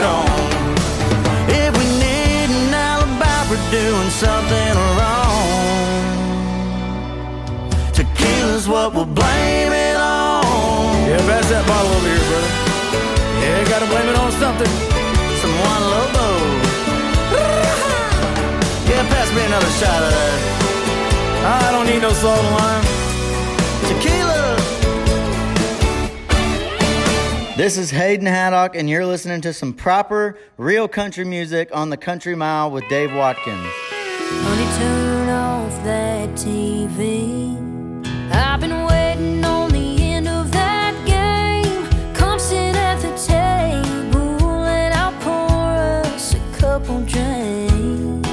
doing 4.07 4.19
something 4.19 4.75
wrong, 4.97 5.91
tequila's 7.93 8.67
what 8.67 8.93
we'll 8.93 9.05
blame 9.05 9.71
it 9.71 9.95
on. 9.95 10.43
Yeah, 11.07 11.17
pass 11.27 11.49
that 11.49 11.65
bottle 11.67 11.91
over 11.91 12.07
here, 12.07 12.17
brother. 12.29 12.51
Yeah, 13.41 13.67
gotta 13.67 13.85
blame 13.87 14.07
it 14.07 14.15
on 14.15 14.31
something. 14.33 14.71
Some 15.41 15.51
Juan 15.59 15.81
Lobo. 15.91 16.27
Yeah, 18.87 19.03
pass 19.09 19.29
me 19.33 19.41
another 19.45 19.71
shot 19.79 20.03
of 20.03 20.11
that. 20.11 20.39
I 21.63 21.71
don't 21.71 21.85
need 21.85 22.01
no 22.01 22.13
salt 22.13 22.39
and 22.39 22.55
lime. 22.55 22.85
Tequila. 23.89 24.55
This 27.57 27.77
is 27.77 27.89
Hayden 27.91 28.27
Haddock, 28.27 28.75
and 28.75 28.89
you're 28.89 29.05
listening 29.05 29.41
to 29.41 29.51
some 29.51 29.73
proper, 29.73 30.37
real 30.57 30.87
country 30.87 31.25
music 31.25 31.69
on 31.73 31.89
the 31.89 31.97
Country 31.97 32.35
Mile 32.35 32.69
with 32.71 32.87
Dave 32.87 33.13
Watkins. 33.13 33.67
Honey, 34.29 34.67
turn 34.77 35.29
off 35.29 35.83
that 35.83 36.29
TV. 36.31 37.55
I've 38.31 38.59
been 38.59 38.83
waiting 38.85 39.43
on 39.45 39.71
the 39.71 40.03
end 40.03 40.27
of 40.27 40.51
that 40.51 40.93
game. 41.05 41.87
Come 42.13 42.37
sit 42.37 42.75
at 42.75 42.99
the 43.01 43.13
table 43.15 44.65
and 44.65 44.93
I'll 44.93 45.13
pour 45.21 46.05
us 46.05 46.35
a 46.35 46.39
couple 46.59 47.01
drinks. 47.05 48.27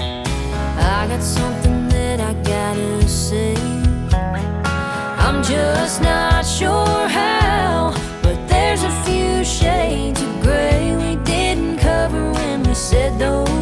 I 0.00 1.06
got 1.08 1.22
something 1.22 1.88
that 1.90 2.20
I 2.20 2.32
gotta 2.42 3.08
say. 3.08 3.54
I'm 5.24 5.42
just 5.44 6.02
not 6.02 6.44
sure 6.44 7.06
how, 7.08 7.94
but 8.22 8.36
there's 8.48 8.82
a 8.82 8.90
few 9.04 9.44
shades 9.44 10.20
when 12.90 13.57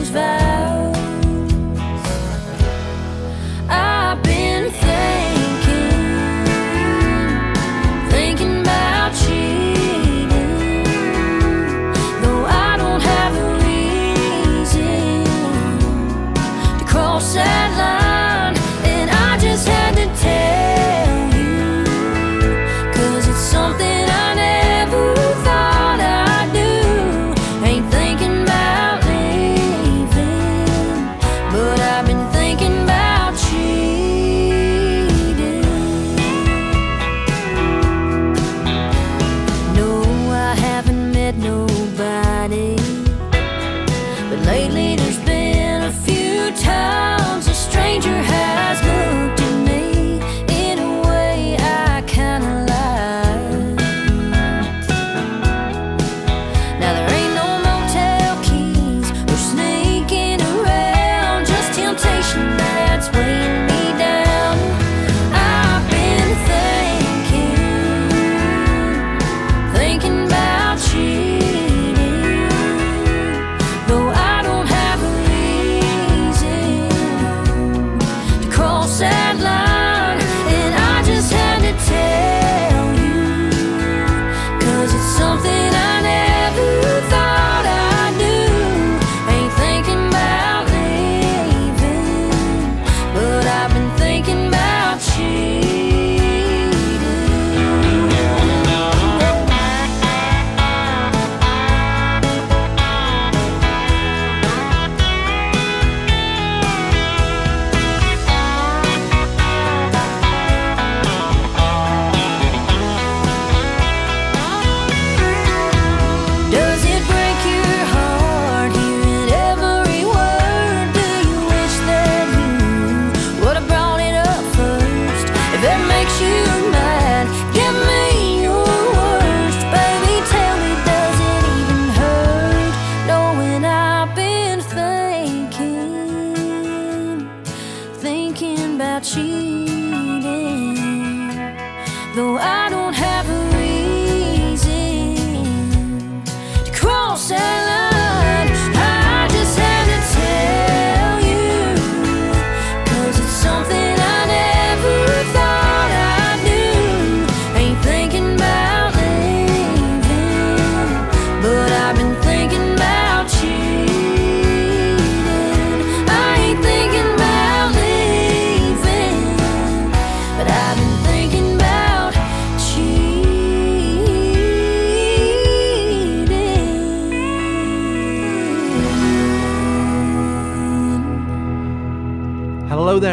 money. 42.49 42.77
But 44.31 44.41
lately 44.47 44.97
there's 44.97 45.19
been 45.19 45.83
a 45.83 45.93
few 45.93 46.53
times 46.57 47.49
a 47.49 47.55
stranger 47.55 48.17
has. 48.23 48.86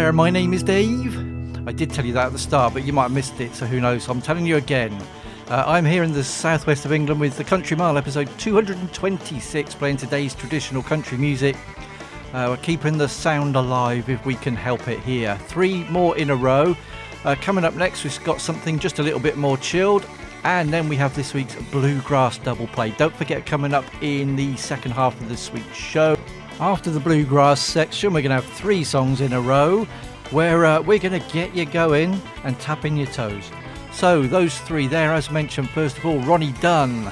There, 0.04 0.12
my 0.12 0.30
name 0.30 0.54
is 0.54 0.62
Dave. 0.62 1.18
I 1.66 1.72
did 1.72 1.90
tell 1.90 2.06
you 2.06 2.12
that 2.12 2.26
at 2.26 2.34
the 2.34 2.38
start, 2.38 2.74
but 2.74 2.84
you 2.84 2.92
might 2.92 3.04
have 3.04 3.14
missed 3.14 3.40
it, 3.40 3.56
so 3.56 3.66
who 3.66 3.80
knows? 3.80 4.10
I'm 4.10 4.22
telling 4.22 4.46
you 4.46 4.58
again. 4.58 4.92
Uh, 5.48 5.64
I'm 5.66 5.86
here 5.86 6.04
in 6.04 6.12
the 6.12 6.26
southwest 6.26 6.84
of 6.84 6.92
England 6.92 7.22
with 7.22 7.38
the 7.38 7.44
Country 7.46 7.78
Mile 7.78 7.98
episode 7.98 8.28
226, 8.38 9.76
playing 9.76 9.96
today's 9.96 10.36
traditional 10.36 10.84
country 10.84 11.18
music. 11.18 11.56
Uh, 12.34 12.48
we're 12.50 12.58
keeping 12.58 12.98
the 12.98 13.08
sound 13.08 13.56
alive 13.56 14.10
if 14.10 14.26
we 14.26 14.36
can 14.36 14.58
help 14.58 14.90
it 14.90 15.00
here. 15.00 15.38
Three 15.48 15.86
more 15.86 16.18
in 16.18 16.32
a 16.32 16.36
row. 16.36 16.76
Uh, 17.24 17.36
coming 17.40 17.64
up 17.64 17.76
next, 17.76 18.04
we've 18.04 18.24
got 18.26 18.42
something 18.42 18.80
just 18.80 19.00
a 19.00 19.04
little 19.04 19.22
bit 19.22 19.38
more 19.38 19.56
chilled. 19.56 20.06
And 20.44 20.74
then 20.74 20.90
we 20.90 20.98
have 20.98 21.16
this 21.16 21.34
week's 21.34 21.56
bluegrass 21.72 22.40
double 22.40 22.68
play. 22.68 22.90
Don't 22.98 23.16
forget, 23.16 23.46
coming 23.46 23.74
up 23.74 23.86
in 24.04 24.36
the 24.36 24.58
second 24.58 24.92
half 24.92 25.18
of 25.22 25.30
this 25.30 25.54
week's 25.54 25.78
show. 25.78 26.18
After 26.60 26.92
the 26.92 27.00
bluegrass 27.00 27.60
section, 27.60 28.14
we're 28.14 28.22
going 28.22 28.30
to 28.30 28.42
have 28.42 28.46
three 28.46 28.84
songs 28.84 29.22
in 29.22 29.34
a 29.34 29.42
row 29.42 29.86
where 30.30 30.66
uh, 30.66 30.82
we're 30.82 31.00
going 31.00 31.20
to 31.20 31.34
get 31.34 31.56
you 31.56 31.66
going 31.66 32.22
and 32.44 32.58
tapping 32.60 32.96
your 32.96 33.08
toes. 33.08 33.50
So, 33.92 34.22
those 34.24 34.58
three 34.60 34.88
there, 34.88 35.14
as 35.14 35.32
mentioned, 35.32 35.72
first 35.72 35.98
of 35.98 36.06
all, 36.06 36.20
Ronnie 36.20 36.54
Dunn 36.62 37.12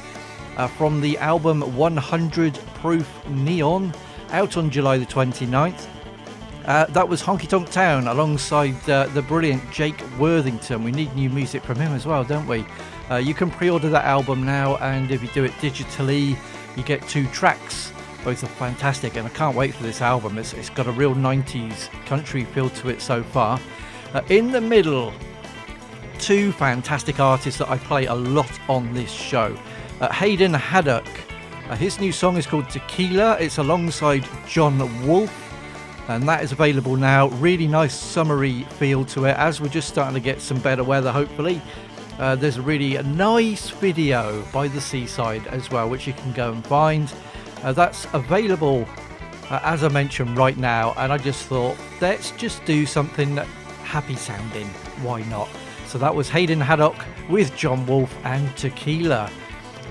uh, 0.57 0.67
from 0.67 1.01
the 1.01 1.17
album 1.17 1.75
100 1.75 2.53
Proof 2.75 3.27
Neon, 3.29 3.93
out 4.29 4.57
on 4.57 4.69
July 4.69 4.99
the 4.99 5.05
29th. 5.07 5.87
Uh, 6.65 6.85
that 6.85 7.09
was 7.09 7.23
Honky 7.23 7.49
Tonk 7.49 7.69
Town 7.71 8.07
alongside 8.07 8.89
uh, 8.89 9.07
the 9.07 9.23
brilliant 9.23 9.69
Jake 9.71 9.99
Worthington. 10.19 10.83
We 10.83 10.91
need 10.91 11.13
new 11.15 11.31
music 11.31 11.63
from 11.63 11.77
him 11.77 11.93
as 11.93 12.05
well, 12.05 12.23
don't 12.23 12.47
we? 12.47 12.63
Uh, 13.09 13.15
you 13.15 13.33
can 13.33 13.49
pre 13.49 13.71
order 13.71 13.89
that 13.89 14.05
album 14.05 14.45
now, 14.45 14.77
and 14.77 15.09
if 15.09 15.23
you 15.23 15.29
do 15.29 15.43
it 15.43 15.51
digitally, 15.53 16.37
you 16.77 16.83
get 16.83 17.07
two 17.09 17.25
tracks. 17.29 17.90
Both 18.23 18.43
are 18.43 18.47
fantastic, 18.47 19.15
and 19.15 19.25
I 19.25 19.29
can't 19.31 19.55
wait 19.55 19.73
for 19.73 19.83
this 19.83 20.01
album. 20.01 20.37
It's, 20.37 20.53
it's 20.53 20.69
got 20.69 20.87
a 20.87 20.91
real 20.91 21.15
90s 21.15 21.89
country 22.05 22.45
feel 22.45 22.69
to 22.69 22.89
it 22.89 23.01
so 23.01 23.23
far. 23.23 23.59
Uh, 24.13 24.21
in 24.29 24.51
the 24.51 24.61
middle, 24.61 25.11
two 26.19 26.51
fantastic 26.51 27.19
artists 27.19 27.57
that 27.57 27.69
I 27.69 27.77
play 27.77 28.05
a 28.05 28.13
lot 28.13 28.51
on 28.69 28.93
this 28.93 29.09
show. 29.09 29.57
Uh, 29.99 30.11
Hayden 30.13 30.53
Haddock, 30.53 31.07
uh, 31.69 31.75
his 31.75 31.99
new 31.99 32.11
song 32.11 32.37
is 32.37 32.45
called 32.45 32.69
Tequila. 32.69 33.37
It's 33.39 33.57
alongside 33.57 34.27
Jon 34.47 35.07
Wolfe, 35.07 35.53
and 36.07 36.27
that 36.29 36.43
is 36.43 36.51
available 36.51 36.95
now. 36.95 37.29
Really 37.29 37.67
nice 37.67 37.95
summery 37.95 38.63
feel 38.77 39.03
to 39.05 39.25
it 39.25 39.35
as 39.37 39.59
we're 39.59 39.69
just 39.69 39.87
starting 39.87 40.13
to 40.13 40.19
get 40.19 40.41
some 40.41 40.59
better 40.59 40.83
weather, 40.83 41.11
hopefully. 41.11 41.59
Uh, 42.19 42.35
there's 42.35 42.57
a 42.57 42.61
really 42.61 43.01
nice 43.01 43.71
video 43.71 44.45
by 44.53 44.67
the 44.67 44.79
seaside 44.79 45.47
as 45.47 45.71
well, 45.71 45.89
which 45.89 46.05
you 46.05 46.13
can 46.13 46.31
go 46.33 46.51
and 46.51 46.63
find. 46.67 47.11
Uh, 47.63 47.71
that's 47.73 48.07
available, 48.13 48.87
uh, 49.49 49.59
as 49.63 49.83
I 49.83 49.89
mentioned, 49.89 50.37
right 50.37 50.57
now. 50.57 50.93
And 50.97 51.11
I 51.11 51.17
just 51.17 51.45
thought, 51.45 51.77
let's 52.01 52.31
just 52.31 52.63
do 52.65 52.85
something 52.85 53.37
happy 53.83 54.15
sounding. 54.15 54.67
Why 55.03 55.23
not? 55.23 55.49
So 55.87 55.97
that 55.97 56.13
was 56.13 56.29
Hayden 56.29 56.61
Haddock 56.61 56.95
with 57.29 57.55
Jon 57.55 57.85
Wolfe 57.85 58.15
and 58.23 58.55
Tequila. 58.55 59.29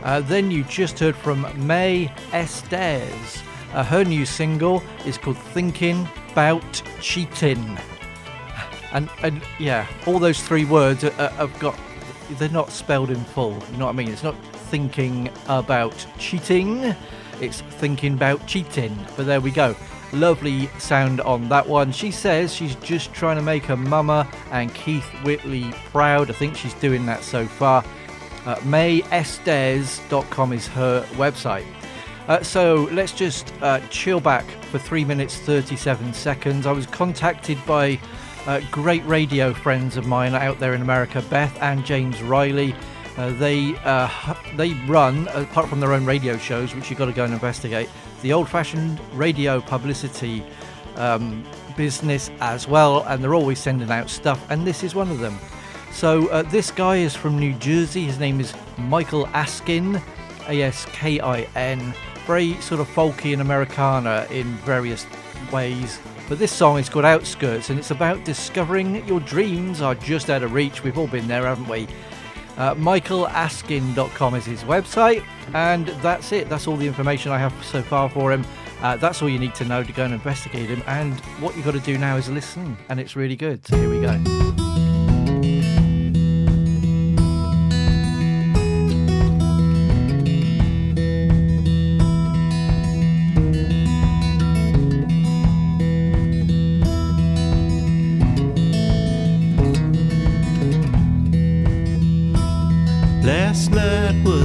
Uh, 0.03 0.21
then 0.21 0.51
you 0.51 0.65
just 0.65 0.99
heard 0.99 1.15
from 1.15 1.47
Mae 1.67 2.11
Estes. 2.33 3.43
Uh, 3.73 3.85
her 3.85 4.03
new 4.03 4.25
single 4.25 4.83
is 5.05 5.19
called 5.19 5.39
Thinking 5.39 6.09
About 6.33 6.83
Cheating. 7.01 7.79
And, 8.93 9.09
and 9.23 9.43
yeah, 9.59 9.87
all 10.07 10.19
those 10.19 10.43
three 10.43 10.65
words 10.65 11.05
uh, 11.05 11.29
have 11.37 11.57
got, 11.61 11.79
they're 12.39 12.49
not 12.49 12.71
spelled 12.71 13.11
in 13.11 13.23
full. 13.25 13.53
You 13.71 13.77
know 13.77 13.87
what 13.87 13.93
I 13.93 13.97
mean? 13.97 14.09
It's 14.09 14.25
not 14.25 14.35
thinking 14.71 15.31
about 15.47 16.07
cheating, 16.19 16.95
it's 17.41 17.61
thinking 17.61 18.15
about 18.15 18.47
cheating. 18.47 18.97
But 19.17 19.27
there 19.27 19.41
we 19.41 19.51
go. 19.51 19.75
Lovely 20.13 20.67
sound 20.79 21.21
on 21.21 21.49
that 21.51 21.69
one. 21.69 21.93
She 21.93 22.11
says 22.11 22.55
she's 22.55 22.75
just 22.77 23.13
trying 23.13 23.37
to 23.37 23.43
make 23.43 23.65
her 23.65 23.77
mama 23.77 24.29
and 24.51 24.75
Keith 24.75 25.09
Whitley 25.25 25.73
proud. 25.93 26.31
I 26.31 26.33
think 26.33 26.57
she's 26.57 26.75
doing 26.75 27.07
that 27.07 27.23
so 27.23 27.47
far. 27.47 27.85
Uh, 28.45 28.57
MaeEstes.com 28.57 30.53
is 30.53 30.67
her 30.69 31.07
website. 31.13 31.67
Uh, 32.27 32.43
so 32.43 32.89
let's 32.93 33.13
just 33.13 33.53
uh, 33.61 33.81
chill 33.89 34.21
back 34.21 34.45
for 34.71 34.79
3 34.79 35.05
minutes 35.05 35.37
37 35.39 36.13
seconds. 36.13 36.67
I 36.67 36.73
was 36.73 36.87
contacted 36.87 37.59
by 37.67 37.99
uh, 38.47 38.61
great 38.71 39.05
radio 39.05 39.53
friends 39.53 39.97
of 39.97 40.07
mine 40.07 40.35
out 40.35 40.59
there 40.59 40.75
in 40.75 40.81
America, 40.81 41.23
Beth 41.29 41.57
and 41.61 41.85
James 41.85 42.23
Riley. 42.23 42.75
Uh, 43.17 43.31
they 43.33 43.77
uh, 43.85 44.35
they 44.57 44.73
run, 44.87 45.29
apart 45.29 45.69
from 45.69 45.81
their 45.81 45.93
own 45.93 46.05
radio 46.05 46.37
shows, 46.37 46.75
which 46.75 46.91
you've 46.91 46.99
got 46.99 47.07
to 47.07 47.13
go 47.13 47.25
and 47.25 47.33
investigate, 47.33 47.89
the 48.23 48.33
old-fashioned 48.33 49.01
radio 49.15 49.61
publicity 49.61 50.43
um, 50.97 51.45
business 51.77 52.31
as 52.41 52.69
well, 52.69 53.05
and 53.05 53.23
they're 53.23 53.35
always 53.35 53.59
sending 53.59 53.91
out 53.91 54.09
stuff, 54.09 54.45
and 54.51 54.67
this 54.67 54.83
is 54.83 54.95
one 54.95 55.11
of 55.11 55.19
them. 55.19 55.39
So 55.93 56.29
uh, 56.29 56.43
this 56.43 56.71
guy 56.71 56.99
is 56.99 57.17
from 57.17 57.39
New 57.39 57.55
Jersey. 57.55 58.05
His 58.05 58.19
name 58.19 58.41
is 58.41 58.55
Michael 58.79 59.27
Askin, 59.35 60.01
A-S-K-I-N. 60.49 61.95
Very 62.27 62.55
sort 62.61 62.81
of 62.81 62.89
folky 62.89 63.33
and 63.33 63.43
Americana 63.43 64.27
in 64.31 64.47
various 64.59 65.07
ways. 65.53 65.99
But 66.29 66.39
this 66.39 66.53
song 66.53 66.79
is 66.79 66.89
called 66.89 67.07
Outskirts, 67.07 67.71
and 67.71 67.79
it's 67.79 67.91
about 67.91 68.25
discovering 68.25 69.05
your 69.09 69.19
dreams 69.21 69.81
are 69.81 69.97
just 69.97 70.31
out 70.31 70.45
of 70.45 70.53
reach. 70.53 70.85
We've 70.85 70.97
all 70.97 71.09
been 71.09 71.27
there, 71.27 71.43
haven't 71.43 71.69
we? 71.69 71.89
Uh, 72.57 72.75
MichaelAskin.com 72.75 74.35
is 74.35 74.45
his 74.45 74.63
website, 74.65 75.25
and 75.55 75.89
that's 76.03 76.33
it. 76.33 76.49
That's 76.49 76.67
all 76.67 76.77
the 76.77 76.87
information 76.87 77.33
I 77.33 77.39
have 77.39 77.55
so 77.65 77.83
far 77.83 78.09
for 78.09 78.33
him. 78.33 78.45
Uh, 78.83 78.97
that's 78.97 79.23
all 79.23 79.29
you 79.29 79.39
need 79.39 79.55
to 79.57 79.65
know 79.65 79.83
to 79.83 79.93
go 79.93 80.05
and 80.05 80.15
investigate 80.15 80.69
him. 80.69 80.83
And 80.87 81.19
what 81.41 81.55
you've 81.57 81.65
got 81.65 81.75
to 81.75 81.81
do 81.81 81.99
now 81.99 82.17
is 82.17 82.29
listen, 82.29 82.77
and 82.89 82.99
it's 82.99 83.17
really 83.17 83.37
good. 83.37 83.67
So 83.67 83.77
here 83.77 83.91
we 83.91 84.01
go. 84.01 84.60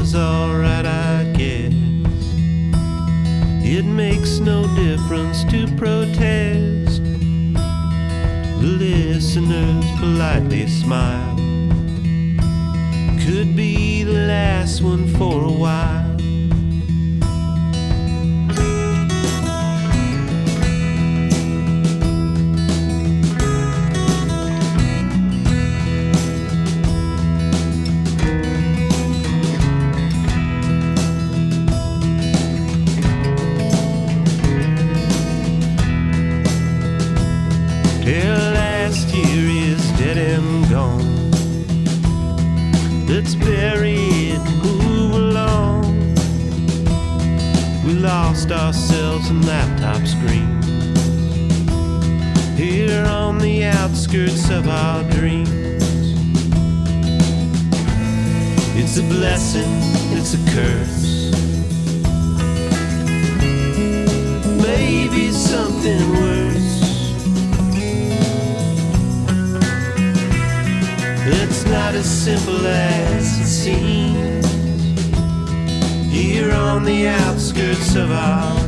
Was 0.06 0.14
alright, 0.14 0.86
I 0.86 1.24
guess. 1.36 1.74
It 3.66 3.86
makes 3.86 4.38
no 4.38 4.68
difference 4.76 5.44
to 5.46 5.66
protest. 5.78 7.02
The 8.62 8.70
listeners 8.84 9.86
politely 10.00 10.68
smile. 10.68 11.36
Could 13.26 13.56
be 13.56 14.04
the 14.04 14.28
last 14.28 14.84
one 14.84 15.08
for 15.16 15.44
a 15.44 15.52
while. 15.52 16.05
Of 54.66 54.72
our 54.72 55.04
dreams. 55.12 55.84
It's 58.76 58.98
a 58.98 59.04
blessing, 59.04 59.70
it's 60.18 60.34
a 60.34 60.42
curse. 60.54 61.32
Maybe 64.62 65.32
something 65.32 66.02
worse. 66.14 66.82
It's 71.28 71.66
not 71.66 71.94
as 71.94 72.10
simple 72.10 72.66
as 72.66 73.40
it 73.40 73.48
seems. 73.48 74.46
Here 76.12 76.52
on 76.52 76.84
the 76.84 77.08
outskirts 77.08 77.96
of 77.96 78.12
our 78.12 78.65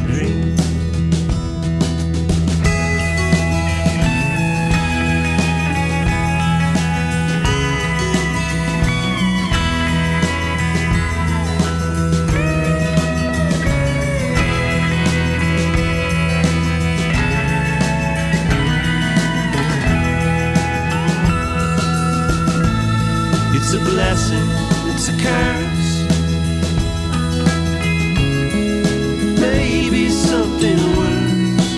blessing, 23.97 24.47
it's 24.93 25.09
a 25.09 25.15
curse. 25.25 25.91
Maybe 29.41 30.03
something 30.11 30.79
worse. 30.97 31.69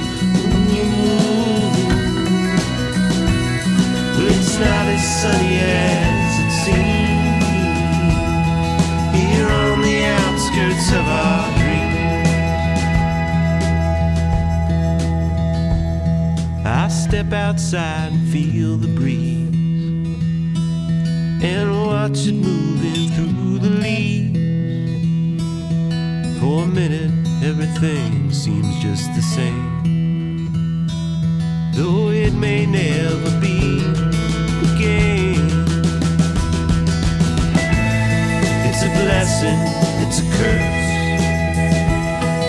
But 4.16 4.26
it's 4.36 4.56
not 4.60 4.86
as 4.96 5.04
sunny 5.22 5.60
as 5.64 6.32
it 6.44 6.52
seems. 6.64 7.48
Here 9.16 9.50
on 9.64 9.78
the 9.82 10.00
outskirts 10.20 10.88
of 11.00 11.06
our 11.24 11.48
dreams. 11.60 12.32
I 16.66 16.90
step 16.90 17.32
outside 17.32 18.12
and 18.12 18.28
feel 18.28 18.76
the 18.76 18.90
breeze 18.90 19.38
and 21.41 21.86
watch 21.86 22.28
it 22.28 22.34
moving 22.34 23.10
through 23.15 23.60
the 23.60 23.69
leaves. 23.69 24.39
For 26.39 26.63
a 26.63 26.67
minute, 26.67 27.12
everything 27.43 28.32
seems 28.32 28.78
just 28.80 29.13
the 29.15 29.21
same, 29.21 30.88
though 31.73 32.10
it 32.10 32.34
may 32.34 32.65
never 32.65 33.32
be 33.39 33.80
again. 34.73 35.47
It's 38.67 38.84
a 38.84 38.89
blessing, 38.99 39.60
it's 40.04 40.19
a 40.19 40.23
curse. 40.38 40.80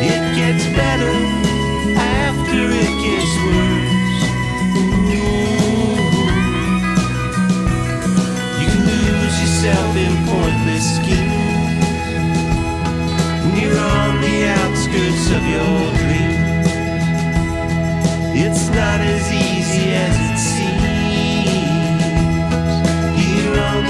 It 0.03 0.23
gets 0.35 0.65
better 0.77 1.15
after 1.97 2.61
it 2.83 2.93
gets 3.05 3.37
worse. 3.47 3.80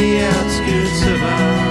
The 0.00 0.18
outskirts 0.18 1.02
of 1.02 1.22
our 1.22 1.70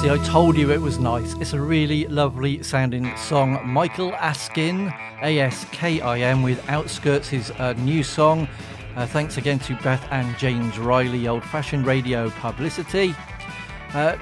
See, 0.00 0.10
I 0.10 0.18
told 0.24 0.56
you 0.56 0.72
it 0.72 0.80
was 0.80 0.98
nice. 0.98 1.34
It's 1.34 1.52
a 1.52 1.60
really 1.60 2.06
lovely 2.06 2.62
sounding 2.62 3.14
song. 3.16 3.60
Michael 3.64 4.14
Askin, 4.14 4.90
A 5.22 5.38
S 5.40 5.66
K 5.72 6.00
I 6.00 6.20
M, 6.20 6.42
with 6.42 6.66
Outskirts, 6.70 7.28
his 7.28 7.50
uh, 7.52 7.74
new 7.74 8.02
song. 8.02 8.48
Uh, 8.96 9.06
thanks 9.06 9.36
again 9.36 9.58
to 9.60 9.76
Beth 9.82 10.04
and 10.10 10.36
James 10.38 10.78
Riley, 10.78 11.28
old 11.28 11.44
fashioned 11.44 11.86
radio 11.86 12.30
publicity. 12.30 13.14
Uh, 13.92 14.16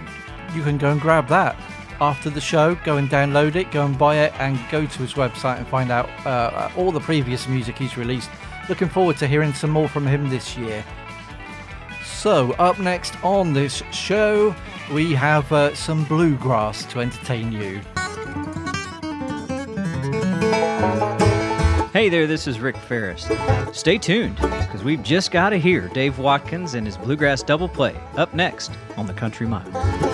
you 0.52 0.64
can 0.64 0.78
go 0.78 0.90
and 0.90 1.00
grab 1.00 1.28
that 1.28 1.56
after 2.00 2.30
the 2.30 2.40
show. 2.40 2.74
Go 2.84 2.96
and 2.96 3.08
download 3.08 3.56
it, 3.56 3.70
go 3.70 3.84
and 3.84 3.96
buy 3.96 4.18
it, 4.18 4.32
and 4.38 4.58
go 4.70 4.86
to 4.86 4.98
his 4.98 5.14
website 5.14 5.58
and 5.58 5.66
find 5.66 5.90
out 5.90 6.08
uh, 6.26 6.70
all 6.76 6.92
the 6.92 7.00
previous 7.00 7.48
music 7.48 7.76
he's 7.78 7.96
released. 7.96 8.30
Looking 8.68 8.88
forward 8.88 9.16
to 9.18 9.26
hearing 9.26 9.52
some 9.52 9.70
more 9.70 9.88
from 9.88 10.06
him 10.06 10.28
this 10.28 10.56
year. 10.56 10.84
So, 12.04 12.52
up 12.52 12.78
next 12.78 13.14
on 13.24 13.52
this 13.52 13.82
show, 13.92 14.54
we 14.92 15.14
have 15.14 15.50
uh, 15.52 15.74
some 15.74 16.04
bluegrass 16.04 16.84
to 16.86 17.00
entertain 17.00 17.50
you. 17.50 17.80
Hey 21.92 22.08
there, 22.08 22.26
this 22.26 22.46
is 22.46 22.60
Rick 22.60 22.76
Faris. 22.76 23.28
Stay 23.72 23.98
tuned, 23.98 24.36
because 24.36 24.84
we've 24.84 25.02
just 25.02 25.30
got 25.30 25.50
to 25.50 25.58
hear 25.58 25.88
Dave 25.88 26.18
Watkins 26.18 26.74
and 26.74 26.86
his 26.86 26.96
bluegrass 26.96 27.42
double 27.42 27.68
play 27.68 27.98
up 28.16 28.32
next 28.32 28.70
on 28.96 29.06
the 29.06 29.14
Country 29.14 29.46
Mile. 29.46 30.09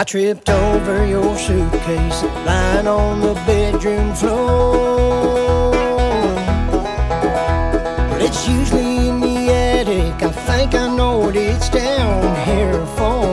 I 0.00 0.02
tripped 0.02 0.48
over 0.48 1.04
your 1.04 1.36
suitcase 1.36 2.22
lying 2.46 2.86
on 2.86 3.20
the 3.20 3.34
bedroom 3.44 4.14
floor. 4.14 5.72
But 8.08 8.22
it's 8.22 8.48
usually 8.48 9.08
in 9.08 9.20
the 9.20 9.52
attic. 9.52 10.22
I 10.22 10.32
think 10.48 10.74
I 10.74 10.88
know 10.96 11.18
what 11.18 11.36
it's 11.36 11.68
down 11.68 12.34
here 12.46 12.86
for. 12.96 13.26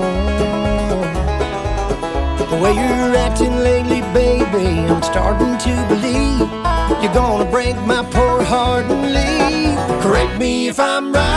The 2.52 2.58
way 2.62 2.74
you're 2.74 3.16
acting 3.16 3.56
lately, 3.60 4.02
baby, 4.12 4.68
I'm 4.92 5.02
starting 5.02 5.58
to 5.58 5.86
believe 5.88 6.50
you're 7.02 7.14
gonna 7.14 7.50
break 7.50 7.78
my 7.86 8.04
poor 8.12 8.44
heart 8.44 8.84
and 8.88 9.14
leave. 9.14 9.78
Correct 10.02 10.38
me 10.38 10.68
if 10.68 10.82
I'm 10.82 11.14
right, 11.14 11.30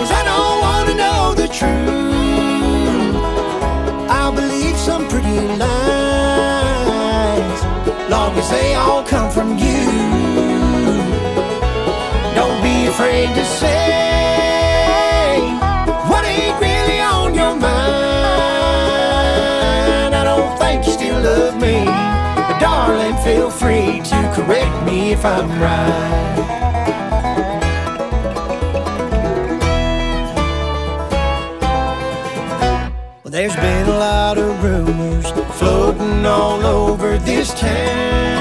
cause 0.00 0.10
I 0.10 0.24
don't 0.24 0.60
wanna 0.66 0.94
know 0.96 1.32
the 1.32 1.46
truth. 1.46 2.33
Lies, 5.58 7.64
long 8.10 8.36
as 8.38 8.48
they 8.50 8.74
all 8.74 9.02
come 9.02 9.30
from 9.30 9.58
you. 9.58 9.84
Don't 12.34 12.62
be 12.62 12.86
afraid 12.86 13.34
to 13.34 13.44
say 13.44 15.40
what 16.08 16.24
ain't 16.24 16.58
really 16.60 17.00
on 17.00 17.34
your 17.34 17.56
mind. 17.56 17.74
I 20.14 20.24
don't 20.24 20.56
think 20.58 20.86
you 20.86 20.92
still 20.92 21.20
love 21.20 21.56
me, 21.60 21.84
but 21.84 22.58
darling, 22.60 23.16
feel 23.24 23.50
free 23.50 24.00
to 24.10 24.32
correct 24.34 24.84
me 24.84 25.12
if 25.12 25.24
I'm 25.24 25.48
right. 25.60 26.14
There's 33.34 33.56
been 33.56 33.88
a 33.88 33.98
lot 33.98 34.38
of 34.38 34.62
rumors 34.62 35.03
all 36.26 36.64
over 36.64 37.18
this 37.18 37.52
town. 37.54 38.34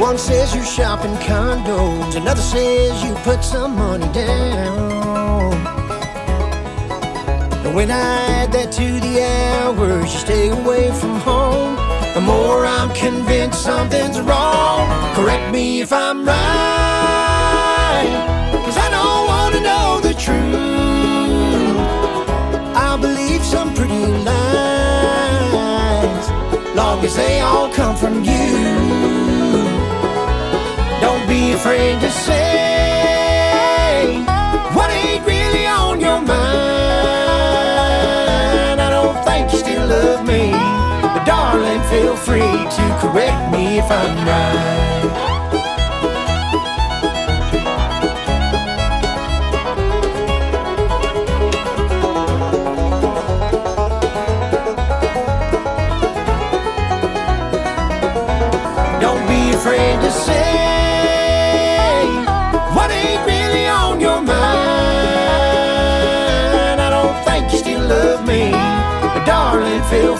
One 0.00 0.18
says 0.18 0.54
you're 0.54 0.64
shopping 0.64 1.14
condos, 1.16 2.16
another 2.16 2.40
says 2.40 3.04
you 3.04 3.14
put 3.16 3.44
some 3.44 3.76
money 3.76 4.10
down. 4.12 5.52
And 7.64 7.74
when 7.76 7.90
I 7.92 8.00
add 8.40 8.50
that 8.52 8.72
to 8.72 8.98
the 8.98 9.22
hours 9.22 10.12
you 10.12 10.18
stay 10.18 10.48
away 10.48 10.90
from 10.98 11.20
home, 11.20 11.76
the 12.14 12.20
more 12.22 12.64
I'm 12.66 12.90
convinced 12.94 13.62
something's 13.62 14.18
wrong. 14.20 14.88
Correct 15.14 15.52
me 15.52 15.82
if 15.82 15.92
I'm 15.92 16.24
right, 16.24 16.40
cause 18.64 18.76
I 18.78 18.88
don't 18.90 19.26
wanna 19.28 19.60
know 19.60 20.00
the 20.00 20.14
truth. 20.14 20.89
As 27.10 27.16
they 27.16 27.40
all 27.40 27.68
come 27.72 27.96
from 27.96 28.22
you. 28.22 28.46
Don't 31.00 31.26
be 31.26 31.52
afraid 31.52 32.00
to 32.00 32.10
say 32.10 33.04
what 34.74 34.90
ain't 34.90 35.26
really 35.26 35.66
on 35.66 36.00
your 36.00 36.20
mind. 36.20 36.30
I 38.80 38.90
don't 38.90 39.24
think 39.24 39.52
you 39.52 39.58
still 39.58 39.86
love 39.86 40.24
me, 40.24 40.52
but 41.02 41.24
darling, 41.24 41.82
feel 41.90 42.16
free 42.16 42.56
to 42.76 42.98
correct 43.02 43.50
me 43.52 43.78
if 43.78 43.90
I'm 43.90 44.26
right. 44.26 45.39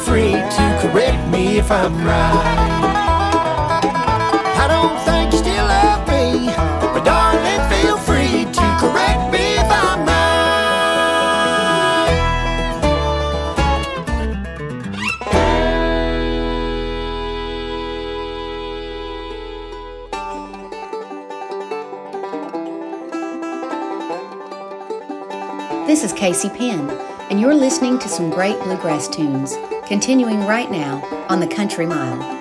Free 0.04 0.32
to 0.32 0.78
correct 0.80 1.28
me 1.28 1.58
if 1.58 1.70
I'm 1.70 1.94
right. 2.04 2.70
I 4.56 4.66
don't 4.68 4.98
think 5.04 5.32
you 5.32 5.38
still 5.38 5.66
love 5.66 6.06
me, 6.08 6.46
but 6.92 7.04
darling, 7.04 7.60
feel 7.70 7.96
free 7.98 8.44
to 8.52 8.76
correct 8.80 9.32
me 9.32 9.54
if 9.58 9.70
I'm. 9.70 10.00
This 25.86 26.04
is 26.04 26.12
Casey 26.12 26.48
Penn, 26.48 26.88
and 27.30 27.40
you're 27.40 27.54
listening 27.54 27.98
to 27.98 28.08
some 28.08 28.30
great 28.30 28.58
bluegrass 28.60 29.08
tunes, 29.08 29.56
continuing 29.90 30.38
right 30.46 30.70
now 30.70 31.02
on 31.28 31.40
the 31.40 31.48
Country 31.48 31.84
Mile. 31.84 32.39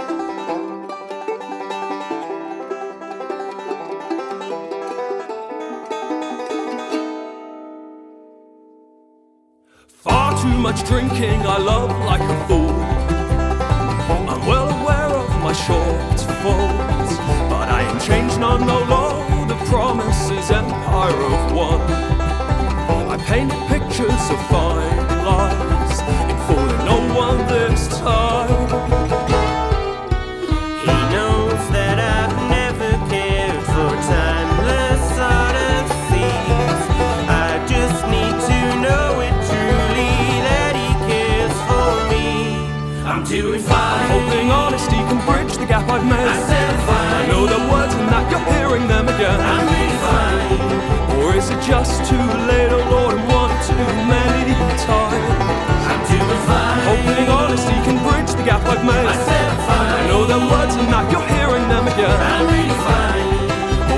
Doing 43.41 43.61
fine. 43.61 44.03
Hoping 44.11 44.51
honesty 44.51 44.99
can 45.07 45.19
bridge 45.23 45.55
the 45.55 45.65
gap 45.65 45.87
I've 45.87 46.03
made. 46.03 46.27
I 46.27 46.35
said 46.43 46.69
I'm 46.75 46.81
fine. 46.83 47.11
I 47.15 47.21
know 47.31 47.43
the 47.47 47.61
words 47.71 47.93
and 47.95 48.07
that 48.11 48.27
you're 48.27 48.47
hearing 48.51 48.85
them 48.91 49.07
again. 49.07 49.39
I'm 49.39 49.63
really 49.63 49.99
fine. 50.03 51.23
Or 51.23 51.27
is 51.39 51.47
it 51.47 51.61
just 51.63 52.03
too 52.11 52.25
late, 52.51 52.71
oh 52.75 52.83
Lord, 52.91 53.15
and 53.15 53.23
one 53.31 53.53
too 53.63 53.87
many 54.11 54.55
times? 54.83 55.39
I'm 55.87 56.01
doing 56.11 56.41
fine. 56.51 56.83
Hoping 56.91 57.27
honesty 57.31 57.77
can 57.87 57.97
bridge 58.03 58.31
the 58.35 58.43
gap 58.43 58.59
I've 58.67 58.83
made. 58.83 59.07
I 59.07 59.15
said 59.15 59.45
I'm 59.47 59.59
fine. 59.71 59.87
I 59.87 60.01
know 60.11 60.23
the 60.27 60.39
words 60.51 60.75
and 60.75 60.91
that 60.91 61.07
you're 61.07 61.29
hearing 61.39 61.65
them 61.71 61.87
again. 61.87 62.19
I'm 62.19 62.43
really 62.43 62.79
fine. 62.91 63.23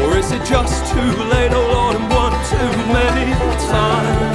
Or 0.05 0.21
is 0.21 0.29
it 0.37 0.45
just 0.45 0.85
too 0.93 1.11
late, 1.33 1.49
oh 1.49 1.65
Lord, 1.73 1.97
and 1.97 2.05
one 2.13 2.35
too 2.45 2.69
many 2.93 3.33
times? 3.73 4.30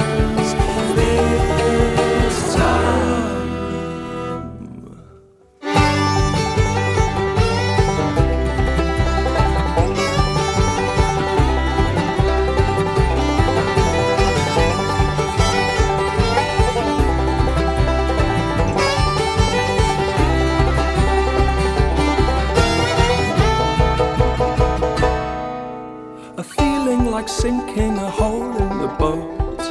Sinking 27.47 27.95
a 27.97 28.09
hole 28.19 28.57
in 28.57 28.77
the 28.83 28.91
boat, 28.99 29.61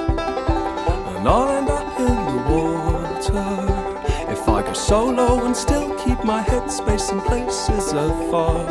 and 1.13 1.29
I'll 1.29 1.51
end 1.59 1.69
up 1.69 1.89
in 2.09 2.17
the 2.31 2.41
water. 2.55 3.49
If 4.33 4.49
I 4.49 4.63
go 4.63 4.73
solo 4.73 5.45
and 5.45 5.55
still 5.55 5.89
keep 6.03 6.25
my 6.25 6.43
headspace 6.43 7.13
in 7.13 7.21
places 7.21 7.93
afar, 7.93 8.65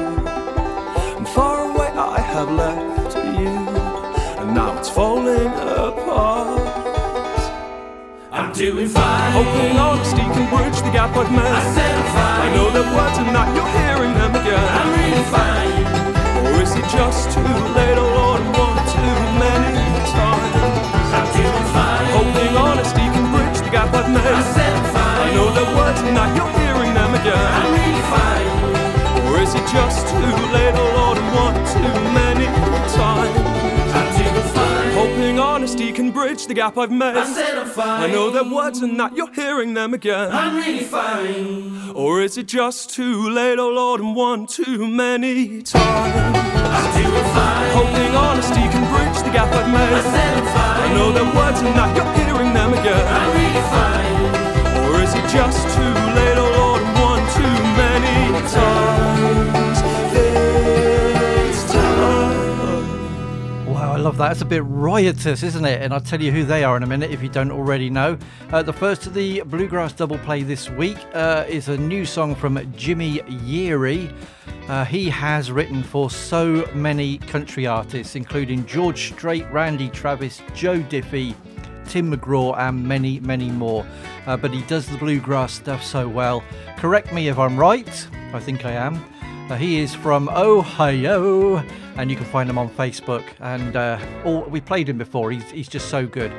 and 1.18 1.28
far 1.38 1.70
away 1.70 1.90
I 2.16 2.20
have 2.34 2.50
left 2.50 3.16
you, 3.40 3.56
and 4.40 4.56
now 4.56 4.76
it's 4.80 4.90
falling 4.90 5.54
apart. 5.84 6.64
I'm 8.32 8.52
doing 8.54 8.90
fine. 8.90 9.32
Hoping 9.38 9.78
honesty 9.86 10.26
can 10.36 10.46
bridge 10.50 10.80
the 10.82 10.92
gap 10.98 11.16
I've 11.16 11.32
made. 11.32 11.58
I 11.62 11.64
said 11.76 11.96
I'm 12.02 12.08
fine. 12.18 12.42
I 12.46 12.48
know 12.56 12.68
that 12.76 12.88
words 12.98 13.18
and 13.22 13.30
that 13.38 13.50
you're 13.56 13.72
hearing 13.80 14.14
them 14.20 14.34
again. 14.42 14.68
I'm 14.80 14.90
really 14.98 15.26
fine. 15.38 15.86
Or 16.42 16.62
is 16.64 16.74
it 16.74 16.88
just 16.98 17.30
too 17.36 17.54
late, 17.78 18.15
the 23.72 23.80
I've 23.80 24.10
made. 24.10 24.26
I 24.26 24.42
said 24.54 24.78
fine. 24.94 25.28
I 25.28 25.34
know 25.34 25.50
that 25.54 25.68
words 25.76 26.02
and 26.02 26.18
that 26.18 26.30
you're 26.36 26.54
hearing 26.60 26.94
them 26.94 27.14
again. 27.14 27.36
I'm 27.36 27.72
really 27.74 28.06
fine. 28.14 28.48
Or 29.28 29.42
is 29.42 29.54
it 29.56 29.66
just 29.68 30.08
too 30.08 30.36
late, 30.54 30.74
oh 30.76 30.92
Lord, 30.98 31.18
and 31.18 31.30
one 31.34 31.56
too 31.74 31.94
many 32.14 32.46
times? 32.96 33.35
Honesty 35.66 35.92
can 35.92 36.12
bridge 36.12 36.46
the 36.46 36.54
gap 36.54 36.78
I've 36.78 36.92
made. 36.92 37.18
I 37.18 37.26
said 37.26 37.58
I'm 37.58 37.66
fine. 37.66 38.04
I 38.04 38.06
know 38.06 38.30
that 38.30 38.46
words 38.52 38.84
and 38.84 39.00
that 39.00 39.16
you're 39.18 39.34
hearing 39.34 39.74
them 39.74 39.96
again. 39.96 40.32
I'm 40.32 40.56
really 40.56 40.84
fine. 40.84 41.90
Or 41.96 42.22
is 42.22 42.38
it 42.38 42.46
just 42.46 42.92
too 42.92 43.32
late, 43.32 43.58
oh 43.58 43.70
Lord, 43.70 44.00
and 44.00 44.16
one 44.16 44.46
too 44.46 44.88
many 44.88 45.64
times? 45.64 46.38
I'm 46.78 47.02
doing 47.02 47.30
fine. 47.34 47.72
Hoping 47.74 48.16
honesty 48.16 48.62
can 48.62 48.86
bridge 48.94 49.18
the 49.24 49.32
gap 49.32 49.52
I've 49.56 49.66
made. 49.74 49.94
I 49.98 50.02
said 50.02 50.38
I'm 50.38 50.46
fine. 50.54 50.92
I 50.92 50.94
know 50.94 51.12
that 51.12 51.36
words 51.36 51.60
and 51.62 51.76
that 51.80 51.96
you're 51.98 52.14
hearing 52.14 52.54
them 52.54 52.72
again. 52.74 53.06
I'm 53.18 53.34
really 53.34 53.66
fine. 53.74 54.86
Or 54.86 55.02
is 55.02 55.16
it 55.16 55.28
just 55.34 55.66
too 55.76 55.94
late, 56.14 56.38
oh 56.38 56.52
Lord, 56.62 56.82
and 56.86 56.94
one 57.02 57.26
too 57.34 57.58
many 57.74 58.48
times? 58.54 59.15
Love 64.06 64.18
that. 64.18 64.34
It's 64.34 64.42
a 64.42 64.46
bit 64.46 64.64
riotous, 64.66 65.42
isn't 65.42 65.66
it? 65.66 65.82
And 65.82 65.92
I'll 65.92 66.00
tell 66.00 66.22
you 66.22 66.32
who 66.32 66.44
they 66.44 66.64
are 66.64 66.78
in 66.78 66.84
a 66.84 66.86
minute 66.86 67.10
if 67.10 67.24
you 67.24 67.30
don't 67.30 67.50
already 67.50 67.90
know. 67.90 68.20
Uh, 68.52 68.62
the 68.62 68.72
first 68.72 69.08
of 69.08 69.16
the 69.16 69.42
Bluegrass 69.42 69.94
Double 69.94 70.20
Play 70.20 70.44
this 70.44 70.70
week 70.70 71.00
uh, 71.16 71.44
is 71.48 71.70
a 71.70 71.78
new 71.78 72.06
song 72.06 72.36
from 72.36 72.72
Jimmy 72.76 73.22
Yeary. 73.22 74.16
Uh, 74.70 74.86
he 74.86 75.10
has 75.10 75.52
written 75.52 75.82
for 75.82 76.12
so 76.12 76.70
many 76.76 77.18
country 77.18 77.66
artists, 77.66 78.16
including 78.16 78.64
George 78.68 79.12
Strait, 79.12 79.52
Randy 79.52 79.90
Travis, 79.90 80.40
Joe 80.54 80.82
Diffie, 80.82 81.34
Tim 81.88 82.16
McGraw, 82.16 82.56
and 82.60 82.88
many, 82.88 83.20
many 83.22 83.50
more. 83.50 83.88
Uh, 84.28 84.38
but 84.38 84.52
he 84.52 84.62
does 84.64 84.86
the 84.86 85.00
bluegrass 85.00 85.52
stuff 85.52 85.84
so 85.84 86.08
well. 86.08 86.44
Correct 86.78 87.12
me 87.12 87.28
if 87.28 87.40
I'm 87.40 87.58
right. 87.58 88.08
I 88.34 88.40
think 88.40 88.66
I 88.66 88.74
am. 88.74 89.04
Uh, 89.50 89.56
he 89.56 89.80
is 89.80 89.96
from 89.96 90.30
Ohio, 90.30 91.64
and 91.98 92.10
you 92.10 92.16
can 92.16 92.26
find 92.26 92.50
him 92.50 92.58
on 92.58 92.70
Facebook. 92.70 93.24
And 93.40 93.76
uh, 93.76 94.00
all, 94.24 94.44
we 94.44 94.62
played 94.62 94.90
him 94.90 94.98
before. 94.98 95.32
He's, 95.32 95.50
he's 95.52 95.68
just 95.68 95.90
so 95.90 96.06
good. 96.06 96.32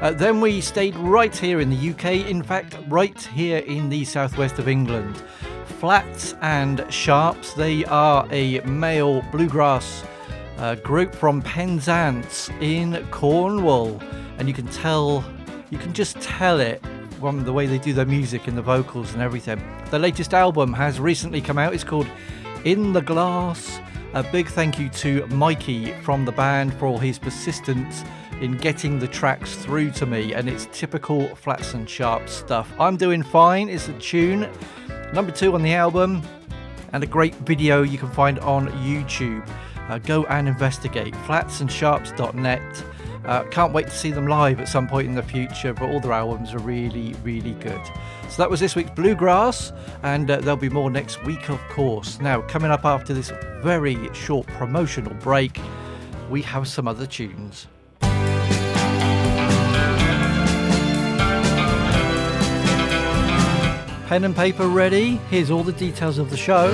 Uh, 0.00 0.10
then 0.10 0.40
we 0.40 0.60
stayed 0.60 0.96
right 0.96 1.34
here 1.34 1.60
in 1.60 1.70
the 1.70 1.90
UK. 1.90 2.26
In 2.28 2.42
fact, 2.42 2.76
right 2.88 3.20
here 3.20 3.58
in 3.58 3.88
the 3.88 4.04
southwest 4.04 4.58
of 4.58 4.68
England. 4.68 5.22
Flats 5.78 6.34
and 6.40 6.84
Sharps. 6.88 7.52
They 7.54 7.84
are 7.86 8.26
a 8.30 8.60
male 8.60 9.22
bluegrass 9.30 10.04
uh, 10.58 10.76
group 10.76 11.14
from 11.14 11.42
Penzance 11.42 12.48
in 12.60 13.06
Cornwall, 13.10 14.00
and 14.38 14.48
you 14.48 14.54
can 14.54 14.66
tell, 14.68 15.24
you 15.70 15.78
can 15.78 15.92
just 15.92 16.20
tell 16.20 16.60
it 16.60 16.82
from 17.20 17.44
the 17.44 17.52
way 17.52 17.66
they 17.66 17.78
do 17.78 17.92
their 17.92 18.06
music 18.06 18.46
and 18.48 18.56
the 18.56 18.62
vocals 18.62 19.12
and 19.12 19.22
everything. 19.22 19.62
The 19.90 19.98
latest 19.98 20.34
album 20.34 20.72
has 20.72 21.00
recently 21.00 21.40
come 21.40 21.58
out. 21.58 21.74
It's 21.74 21.84
called 21.84 22.08
In 22.64 22.92
the 22.92 23.02
Glass. 23.02 23.80
A 24.14 24.22
big 24.22 24.46
thank 24.46 24.78
you 24.78 24.88
to 24.90 25.26
Mikey 25.26 25.92
from 26.02 26.24
the 26.24 26.30
band 26.30 26.72
for 26.74 26.86
all 26.86 26.98
his 26.98 27.18
persistence 27.18 28.04
in 28.40 28.56
getting 28.56 29.00
the 29.00 29.08
tracks 29.08 29.56
through 29.56 29.90
to 29.90 30.06
me, 30.06 30.34
and 30.34 30.48
it's 30.48 30.68
typical 30.72 31.34
Flats 31.34 31.74
and 31.74 31.90
Sharp 31.90 32.28
stuff. 32.28 32.72
I'm 32.78 32.96
doing 32.96 33.24
fine. 33.24 33.68
It's 33.68 33.88
a 33.88 33.92
tune. 33.94 34.48
Number 35.12 35.32
two 35.32 35.54
on 35.54 35.62
the 35.62 35.74
album. 35.74 36.22
and 36.92 37.02
a 37.02 37.06
great 37.08 37.34
video 37.34 37.82
you 37.82 37.98
can 37.98 38.08
find 38.10 38.38
on 38.38 38.68
YouTube. 38.84 39.44
Uh, 39.88 39.98
go 39.98 40.24
and 40.26 40.46
investigate. 40.46 41.12
Flatsandsharps.net. 41.26 42.84
Uh, 43.24 43.42
can't 43.44 43.72
wait 43.72 43.86
to 43.86 43.96
see 43.96 44.12
them 44.12 44.28
live 44.28 44.60
at 44.60 44.68
some 44.68 44.86
point 44.86 45.08
in 45.08 45.16
the 45.16 45.22
future, 45.24 45.74
but 45.74 45.90
all 45.90 45.98
their 45.98 46.12
albums 46.12 46.54
are 46.54 46.60
really, 46.60 47.14
really 47.24 47.54
good. 47.54 47.80
So 48.34 48.42
that 48.42 48.50
was 48.50 48.58
this 48.58 48.74
week's 48.74 48.90
Bluegrass, 48.90 49.72
and 50.02 50.28
uh, 50.28 50.40
there'll 50.40 50.56
be 50.56 50.68
more 50.68 50.90
next 50.90 51.22
week, 51.22 51.48
of 51.50 51.60
course. 51.68 52.18
Now, 52.18 52.40
coming 52.40 52.72
up 52.72 52.84
after 52.84 53.14
this 53.14 53.30
very 53.62 54.12
short 54.12 54.48
promotional 54.48 55.14
break, 55.14 55.60
we 56.28 56.42
have 56.42 56.66
some 56.66 56.88
other 56.88 57.06
tunes. 57.06 57.68
Pen 64.08 64.24
and 64.24 64.34
paper 64.34 64.66
ready? 64.66 65.20
Here's 65.30 65.52
all 65.52 65.62
the 65.62 65.70
details 65.70 66.18
of 66.18 66.30
the 66.30 66.36
show. 66.36 66.72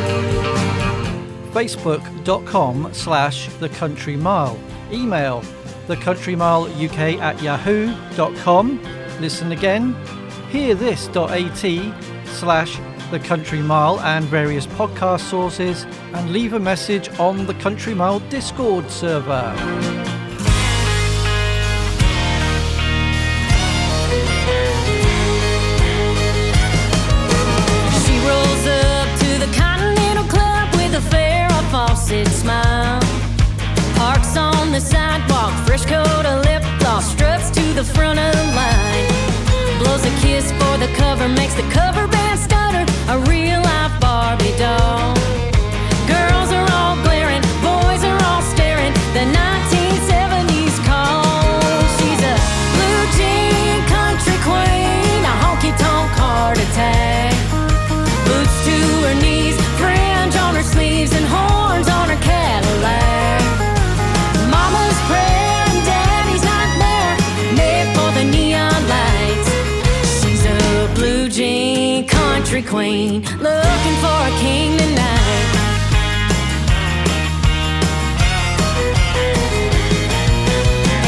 Facebook.com 1.52 2.94
slash 2.94 3.50
The 3.56 3.68
Country 3.68 4.16
Mile. 4.16 4.58
Email 4.90 5.42
thecountrymileuk 5.88 7.18
at 7.20 7.42
yahoo.com. 7.42 8.82
Listen 9.20 9.52
again. 9.52 9.94
Hearthis.at 10.50 12.26
slash 12.26 12.80
The 13.10 13.20
Country 13.20 13.60
Mile 13.60 14.00
and 14.00 14.24
various 14.24 14.66
podcast 14.66 15.20
sources. 15.20 15.84
And 16.12 16.32
leave 16.32 16.54
a 16.54 16.58
message 16.58 17.08
on 17.20 17.46
the 17.46 17.54
Country 17.54 17.94
Mile 17.94 18.20
Discord 18.30 18.90
server. 18.90 19.54
She 28.02 28.18
rolls 28.26 28.66
up 28.66 29.08
to 29.20 29.38
the 29.38 29.50
Continental 29.56 30.24
Club 30.24 30.74
with 30.74 30.94
a 30.94 31.02
Farrah 31.10 31.70
Fawcett 31.70 32.26
smile. 32.28 33.00
Parks 33.94 34.36
on 34.36 34.72
the 34.72 34.80
sidewalk, 34.80 35.52
fresh 35.66 35.84
coat 35.84 36.26
of 36.26 36.44
lip 36.44 36.62
gloss, 36.80 37.08
struts 37.12 37.50
to 37.50 37.62
the 37.74 37.84
front 37.84 38.18
of 38.18 38.39
cover, 40.96 41.28
makes 41.28 41.59
queen, 72.70 73.20
looking 73.42 73.96
for 73.98 74.18
a 74.30 74.32
king 74.38 74.78
tonight. 74.78 75.46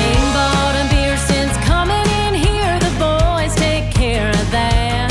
Ain't 0.03 0.29
bought 0.35 0.75
a 0.75 0.85
beer 0.91 1.17
since 1.17 1.57
coming 1.65 2.07
in 2.27 2.35
here. 2.35 2.75
The 2.81 2.91
boys 2.99 3.55
take 3.55 3.95
care 3.95 4.29
of 4.29 4.51
that. 4.51 5.09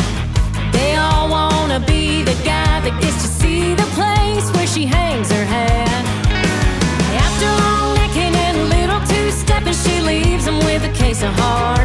They 0.73 0.97
all 0.97 1.29
wanna 1.29 1.79
be 1.79 2.21
the 2.23 2.35
guy 2.43 2.81
that 2.81 2.99
gets 3.01 3.21
to 3.23 3.29
see 3.29 3.73
the 3.73 3.87
place 3.95 4.51
where 4.53 4.67
she 4.67 4.85
hangs 4.85 5.31
her 5.31 5.45
hat. 5.45 6.03
After 7.25 7.47
long 7.63 7.95
necking 7.95 8.35
and 8.35 8.57
a 8.57 8.65
little 8.75 8.99
two 9.07 9.31
stepping, 9.31 9.77
she 9.85 10.01
leaves 10.01 10.43
them 10.43 10.59
with 10.65 10.83
a 10.83 10.91
case 11.01 11.23
of 11.23 11.31
heartburn. 11.39 11.80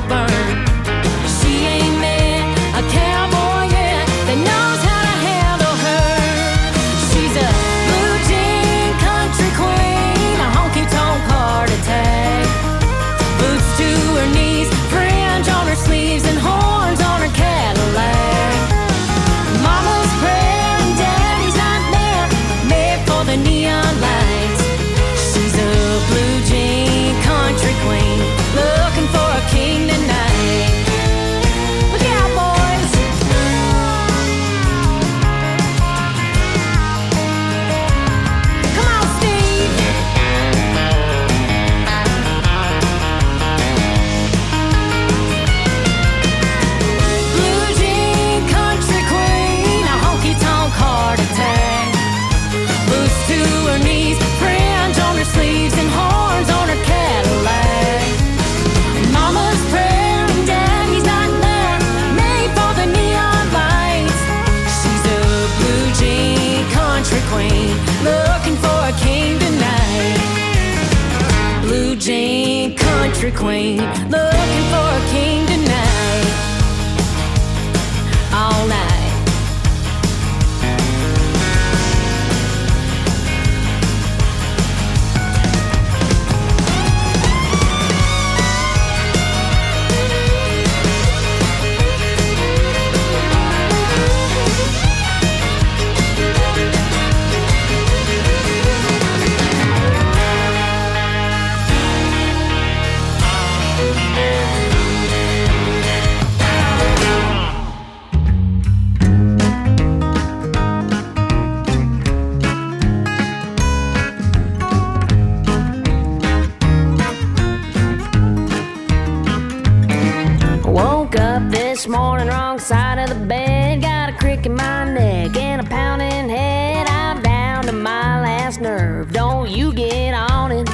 Morning, 121.88 122.28
wrong 122.28 122.58
side 122.58 122.98
of 122.98 123.08
the 123.08 123.26
bed. 123.26 123.82
Got 123.82 124.10
a 124.10 124.12
crick 124.12 124.46
in 124.46 124.54
my 124.54 124.84
neck 124.84 125.36
and 125.36 125.60
a 125.60 125.64
pounding 125.64 126.28
head. 126.28 126.86
I'm 126.88 127.22
down 127.22 127.64
to 127.66 127.72
my 127.72 128.20
last 128.22 128.60
nerve. 128.60 129.12
Don't 129.12 129.50
you 129.50 129.72
get 129.72 130.14
on 130.14 130.52
it? 130.52 130.68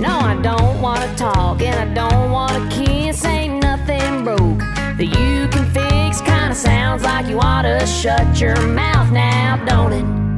No, 0.00 0.18
I 0.18 0.38
don't 0.42 0.80
wanna 0.80 1.14
talk 1.16 1.62
and 1.62 1.90
I 1.90 1.94
don't 1.94 2.30
wanna 2.30 2.68
kiss. 2.70 3.24
Ain't 3.24 3.62
nothing 3.62 4.24
broke 4.24 4.60
that 4.60 5.06
you 5.06 5.48
can 5.48 5.64
fix. 5.72 6.20
Kinda 6.20 6.54
sounds 6.54 7.02
like 7.02 7.26
you 7.26 7.38
oughta 7.38 7.86
shut 7.86 8.40
your 8.40 8.60
mouth 8.68 9.10
now, 9.10 9.62
don't 9.66 9.92
it? 9.92 10.31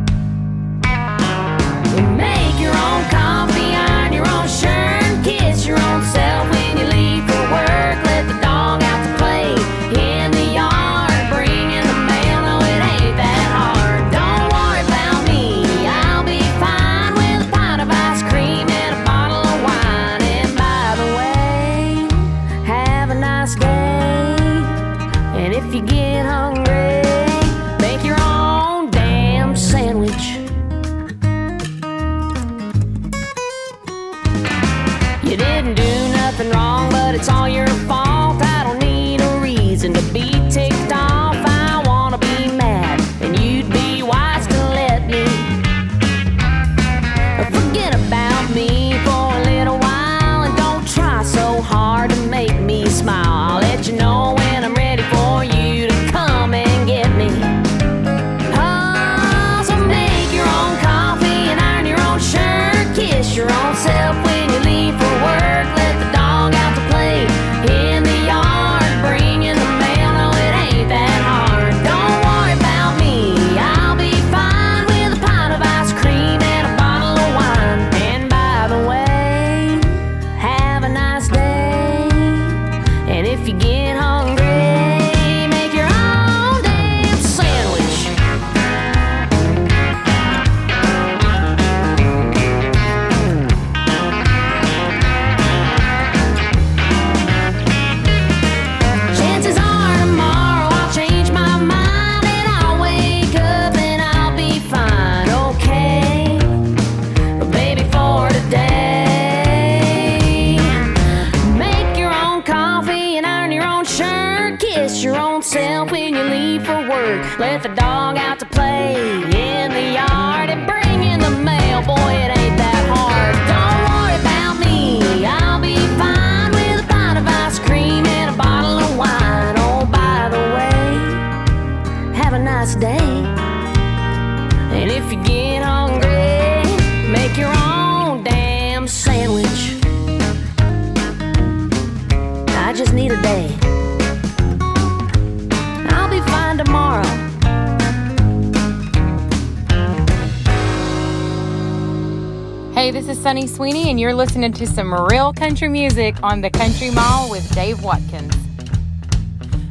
You're 154.05 154.15
listening 154.15 154.53
to 154.53 154.67
some 154.67 154.93
real 154.93 155.33
country 155.33 155.67
music 155.67 156.15
on 156.23 156.43
the 156.43 156.51
Country 156.51 156.91
Mile 156.91 157.31
with 157.31 157.51
Dave 157.55 157.83
Watkins. 157.83 158.37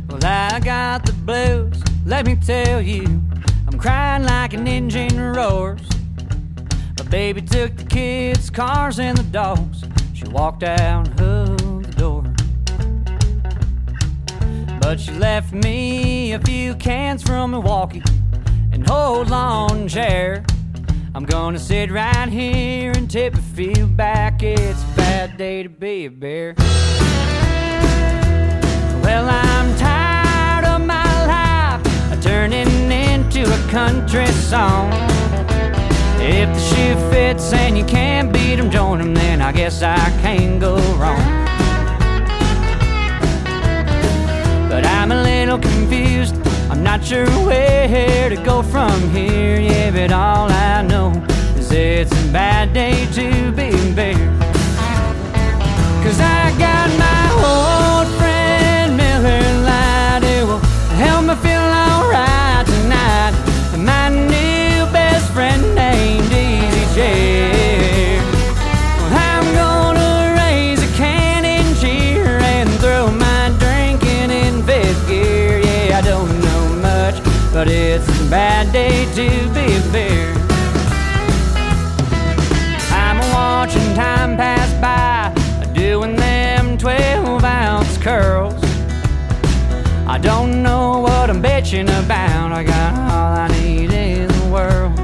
Well, 0.10 0.26
I 0.26 0.60
got 0.60 1.06
the 1.06 1.14
blues, 1.14 1.80
let 2.04 2.26
me 2.26 2.36
tell 2.38 2.82
you. 2.82 3.04
I'm 3.68 3.78
crying 3.78 4.24
like 4.24 4.54
an 4.54 4.66
engine 4.66 5.20
roars. 5.20 5.88
A 7.00 7.04
baby 7.04 7.44
took 7.44 7.78
the 7.78 7.84
kids, 7.84 8.50
cars, 8.50 8.98
and 8.98 9.16
the 9.16 9.24
dogs. 9.26 9.84
She 10.16 10.24
walked 10.30 10.64
out 10.64 11.16
the 11.16 11.56
door. 11.96 12.24
But 14.82 15.00
she 15.00 15.12
left 15.12 15.54
me 15.54 16.34
a 16.34 16.40
few 16.40 16.74
cans 16.74 17.22
from 17.22 17.52
Milwaukee 17.52 18.02
and 18.72 18.90
hold 18.90 19.30
lawn 19.30 19.88
chair. 19.88 20.44
I'm 21.14 21.26
gonna 21.26 21.60
sit 21.60 21.92
right 21.92 22.30
here 22.30 22.94
and 22.96 23.08
tip 23.08 23.36
few 23.54 23.86
back. 23.86 24.42
It's 24.42 24.82
a 24.82 24.96
bad 24.96 25.38
day 25.38 25.62
to 25.62 25.70
be 25.70 26.06
a 26.06 26.10
beer. 26.10 26.56
Well, 29.04 29.30
I'm 29.30 29.76
tired 29.78 30.66
of 30.66 30.82
my 30.82 31.26
life 31.28 32.22
turning 32.22 32.92
into 32.92 33.44
a 33.44 33.70
country 33.70 34.26
song. 34.28 34.90
If 36.20 36.50
the 36.50 36.60
shoe 36.60 36.96
fits 37.12 37.54
and 37.54 37.78
you 37.78 37.86
can't 37.86 38.34
beat 38.34 38.58
'em, 38.58 38.72
join 38.72 39.02
'em, 39.02 39.14
then 39.14 39.40
I 39.42 39.52
guess 39.52 39.84
I 39.84 40.12
can't 40.24 40.60
go 40.60 40.78
wrong. 40.98 41.24
But 44.68 44.84
I'm 44.88 45.12
a 45.12 45.22
little 45.22 45.60
confused. 45.60 46.36
I'm 46.72 46.82
not 46.82 47.06
sure 47.06 47.28
where 47.46 48.30
to 48.30 48.38
go 48.38 48.64
from 48.64 49.12
here. 49.12 49.60
Yeah, 49.60 49.92
but 49.92 50.12
all 50.12 50.50
I 50.52 50.82
know 50.82 51.33
is 51.74 52.12
it's 52.12 52.30
a 52.30 52.32
bad 52.32 52.74
day 52.74 53.06
to 53.14 53.52
be 53.52 53.72
beer. 53.96 54.30
Cause 56.04 56.20
I 56.20 56.54
got 56.58 56.90
my 57.06 57.24
old 57.50 58.08
friend 58.20 58.98
Miller 58.98 59.42
Lite 59.66 60.24
who 60.24 60.48
will 60.48 60.60
help 61.02 61.26
me 61.26 61.36
feel 61.42 61.66
alright 61.84 62.66
tonight. 62.66 63.34
And 63.74 63.86
my 63.86 64.10
new 64.10 64.86
best 64.92 65.32
friend 65.34 65.62
named 65.76 66.32
Easy 66.32 66.86
Chair. 66.96 68.22
I'm 69.12 69.46
gonna 69.56 70.36
raise 70.38 70.82
a 70.84 70.92
cheer 71.80 72.38
and 72.54 72.70
throw 72.82 73.10
my 73.12 73.52
drinking 73.60 74.30
in 74.30 74.66
gear. 75.08 75.60
Yeah, 75.60 75.98
I 75.98 76.02
don't 76.02 76.34
know 76.42 76.64
much, 76.82 77.24
but 77.52 77.68
it's 77.68 78.08
a 78.08 78.30
bad 78.30 78.72
day 78.72 79.06
to 79.16 79.28
be 79.54 79.76
a 79.76 79.82
don't 90.24 90.64
know 90.64 91.02
what 91.02 91.30
I'm 91.30 91.44
bitching 91.44 91.90
about. 92.04 92.54
I 92.54 92.64
got 92.64 92.94
all 93.12 93.34
I 93.36 93.48
need 93.60 93.92
in 93.92 94.28
the 94.30 94.50
world. 94.50 94.96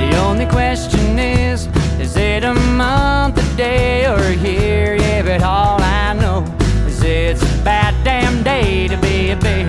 The 0.00 0.16
only 0.16 0.46
question 0.46 1.18
is, 1.18 1.68
is 2.00 2.16
it 2.16 2.42
a 2.42 2.54
month, 2.54 3.36
a 3.36 3.56
day, 3.56 4.06
or 4.06 4.18
a 4.18 4.34
year? 4.34 4.96
Yeah, 4.96 5.22
but 5.22 5.42
all 5.42 5.78
I 5.80 6.14
know 6.14 6.42
is 6.86 7.02
it's 7.02 7.42
a 7.42 7.64
bad 7.64 7.94
damn 8.02 8.42
day 8.42 8.88
to 8.88 8.96
be 8.96 9.32
a 9.32 9.36
beer. 9.36 9.68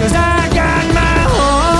Cause 0.00 0.14
I 0.14 0.50
got 0.52 0.84
my 0.92 1.70
old 1.70 1.75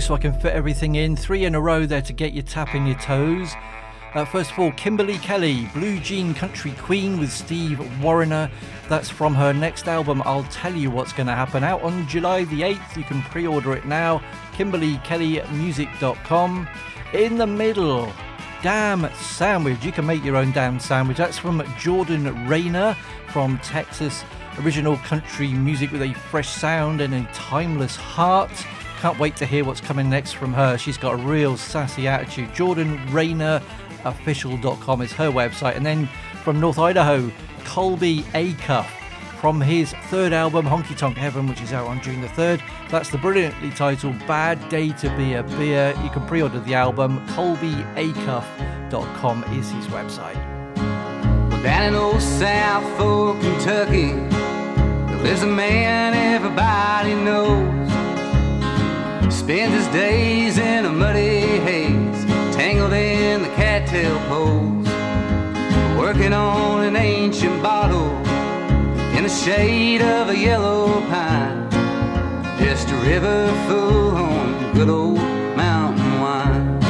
so 0.00 0.14
I 0.14 0.18
can 0.18 0.32
fit 0.32 0.52
everything 0.52 0.96
in. 0.96 1.14
Three 1.16 1.44
in 1.44 1.54
a 1.54 1.60
row 1.60 1.86
there 1.86 2.02
to 2.02 2.12
get 2.12 2.32
you 2.32 2.42
tapping 2.42 2.86
your 2.86 2.98
toes. 2.98 3.52
Uh, 4.14 4.24
first 4.24 4.50
of 4.52 4.58
all, 4.58 4.72
Kimberly 4.72 5.18
Kelly, 5.18 5.68
Blue 5.74 6.00
Jean 6.00 6.32
Country 6.32 6.72
Queen 6.78 7.18
with 7.18 7.30
Steve 7.30 7.78
Wariner. 8.02 8.50
That's 8.88 9.10
from 9.10 9.34
her 9.34 9.52
next 9.52 9.88
album, 9.88 10.22
I'll 10.24 10.44
Tell 10.44 10.74
You 10.74 10.90
What's 10.90 11.12
Going 11.12 11.26
to 11.26 11.34
Happen, 11.34 11.62
out 11.62 11.82
on 11.82 12.08
July 12.08 12.44
the 12.44 12.62
8th. 12.62 12.96
You 12.96 13.04
can 13.04 13.20
pre 13.22 13.46
order 13.46 13.74
it 13.74 13.84
now. 13.84 14.22
KimberlyKellyMusic.com. 14.54 16.68
In 17.12 17.36
the 17.36 17.46
middle, 17.46 18.10
Damn 18.62 19.12
Sandwich. 19.14 19.84
You 19.84 19.92
can 19.92 20.06
make 20.06 20.24
your 20.24 20.36
own 20.36 20.52
damn 20.52 20.80
sandwich. 20.80 21.18
That's 21.18 21.38
from 21.38 21.62
Jordan 21.78 22.48
Rainer 22.48 22.96
from 23.28 23.58
Texas. 23.58 24.24
Original 24.60 24.96
country 24.98 25.48
music 25.48 25.92
with 25.92 26.02
a 26.02 26.14
fresh 26.14 26.48
sound 26.48 27.00
and 27.00 27.14
a 27.14 27.22
timeless 27.32 27.96
heart. 27.96 28.50
Can't 29.06 29.20
wait 29.20 29.36
to 29.36 29.46
hear 29.46 29.64
what's 29.64 29.80
coming 29.80 30.10
next 30.10 30.32
from 30.32 30.52
her. 30.52 30.76
She's 30.76 30.98
got 30.98 31.14
a 31.14 31.16
real 31.16 31.56
sassy 31.56 32.08
attitude. 32.08 32.52
Jordan 32.52 32.98
official.com 34.04 35.00
is 35.00 35.12
her 35.12 35.30
website. 35.30 35.76
And 35.76 35.86
then 35.86 36.08
from 36.42 36.58
North 36.58 36.80
Idaho, 36.80 37.30
Colby 37.64 38.22
Acuff 38.34 38.88
from 39.40 39.60
his 39.60 39.92
third 40.08 40.32
album, 40.32 40.66
Honky 40.66 40.98
Tonk 40.98 41.16
Heaven, 41.16 41.46
which 41.46 41.60
is 41.60 41.72
out 41.72 41.86
on 41.86 42.02
June 42.02 42.20
the 42.20 42.26
3rd. 42.26 42.60
That's 42.90 43.08
the 43.08 43.18
brilliantly 43.18 43.70
titled 43.70 44.18
Bad 44.26 44.68
Day 44.68 44.88
to 44.88 45.16
Be 45.16 45.34
a 45.34 45.44
Beer. 45.44 45.94
You 46.02 46.10
can 46.10 46.26
pre 46.26 46.42
order 46.42 46.58
the 46.58 46.74
album. 46.74 47.24
ColbyAcuff.com 47.28 49.44
is 49.56 49.70
his 49.70 49.86
website. 49.86 50.34
Well, 51.48 51.62
down 51.62 51.84
in 51.84 51.94
old 51.94 52.20
South 52.20 52.82
Fork, 52.98 53.40
Kentucky, 53.40 54.14
there 55.06 55.22
lives 55.22 55.44
a 55.44 55.46
man 55.46 56.12
everybody 56.12 57.14
knows. 57.14 57.85
Spends 59.30 59.74
his 59.74 59.86
days 59.88 60.56
in 60.56 60.84
a 60.86 60.92
muddy 60.92 61.58
haze, 61.66 62.24
tangled 62.54 62.92
in 62.92 63.42
the 63.42 63.48
cattail 63.50 64.18
poles. 64.28 64.86
Working 65.98 66.32
on 66.32 66.84
an 66.84 66.94
ancient 66.94 67.62
bottle 67.62 68.10
in 69.16 69.24
the 69.24 69.28
shade 69.28 70.00
of 70.00 70.28
a 70.28 70.36
yellow 70.36 71.00
pine. 71.08 71.68
Just 72.58 72.88
a 72.90 72.96
river 72.96 73.48
full 73.66 74.16
on 74.16 74.74
good 74.74 74.88
old 74.88 75.18
mountain 75.56 76.20
wine. 76.20 76.80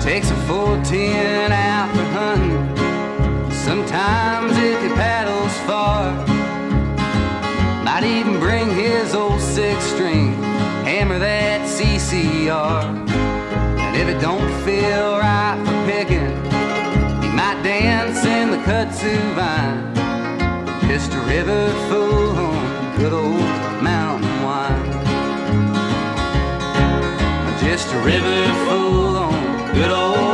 Takes 0.00 0.30
a 0.30 0.36
410 0.48 1.52
out 1.52 1.88
for 1.94 2.04
hunting. 2.18 3.50
Sometimes 3.52 4.56
if 4.58 4.82
he 4.82 4.88
paddles 4.88 5.56
far, 5.68 6.12
might 7.84 8.04
even 8.04 8.40
bring 8.40 8.68
his 8.70 9.14
old 9.14 9.29
hammer 11.10 11.18
that 11.18 11.62
CCR. 11.62 12.84
And 13.78 13.96
if 13.96 14.08
it 14.08 14.20
don't 14.20 14.50
feel 14.64 15.18
right 15.18 15.58
for 15.66 15.78
picking, 15.90 16.30
he 17.22 17.28
might 17.34 17.60
dance 17.62 18.24
in 18.24 18.50
the 18.50 18.58
kudzu 18.58 19.16
vine. 19.34 19.94
Just 20.88 21.12
a 21.12 21.20
river 21.20 21.68
full 21.88 22.36
on 22.36 22.96
good 22.96 23.12
old 23.12 23.82
mountain 23.82 24.42
wine. 24.42 24.86
Just 27.60 27.92
a 27.92 27.98
river 27.98 28.46
full 28.66 29.16
on 29.16 29.74
good 29.74 29.90
old 29.90 30.29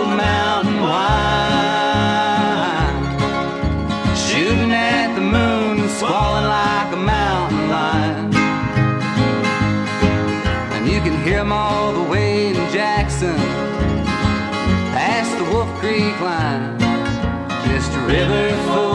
Just 17.69 17.93
a 17.95 18.01
river 18.01 18.51
full. 18.67 18.86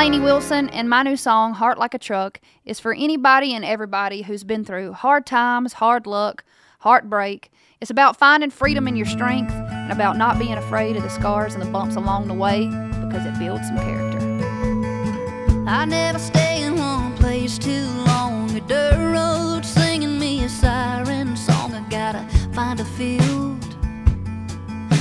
Lainey 0.00 0.18
Wilson, 0.18 0.70
and 0.70 0.88
my 0.88 1.02
new 1.02 1.14
song, 1.14 1.52
Heart 1.52 1.76
Like 1.76 1.92
a 1.92 1.98
Truck, 1.98 2.40
is 2.64 2.80
for 2.80 2.94
anybody 2.94 3.54
and 3.54 3.62
everybody 3.62 4.22
who's 4.22 4.44
been 4.44 4.64
through 4.64 4.94
hard 4.94 5.26
times, 5.26 5.74
hard 5.74 6.06
luck, 6.06 6.42
heartbreak. 6.78 7.50
It's 7.82 7.90
about 7.90 8.16
finding 8.16 8.48
freedom 8.48 8.88
in 8.88 8.96
your 8.96 9.04
strength 9.04 9.52
and 9.52 9.92
about 9.92 10.16
not 10.16 10.38
being 10.38 10.54
afraid 10.54 10.96
of 10.96 11.02
the 11.02 11.10
scars 11.10 11.52
and 11.52 11.62
the 11.62 11.70
bumps 11.70 11.96
along 11.96 12.28
the 12.28 12.34
way 12.34 12.64
because 12.64 13.26
it 13.26 13.38
builds 13.38 13.66
some 13.66 13.76
character. 13.76 15.66
I 15.68 15.84
never 15.84 16.18
stay 16.18 16.62
in 16.62 16.78
one 16.78 17.14
place 17.18 17.58
too 17.58 17.84
long. 18.06 18.50
A 18.56 18.60
dirt 18.62 18.96
road 18.96 19.66
singing 19.66 20.18
me 20.18 20.44
a 20.44 20.48
siren 20.48 21.36
song. 21.36 21.74
I 21.74 21.86
gotta 21.90 22.26
find 22.54 22.80
a 22.80 22.86
field. 22.86 23.76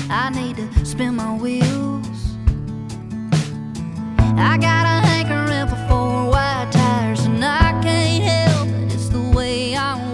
I 0.10 0.30
need 0.30 0.58
to 0.58 0.86
spin 0.86 1.16
my 1.16 1.38
wheels. 1.38 1.99
I 4.42 4.58
can't 4.58 4.88
help. 8.24 8.70
It's 8.92 9.10
the 9.10 9.32
way 9.36 9.76
I 9.76 10.09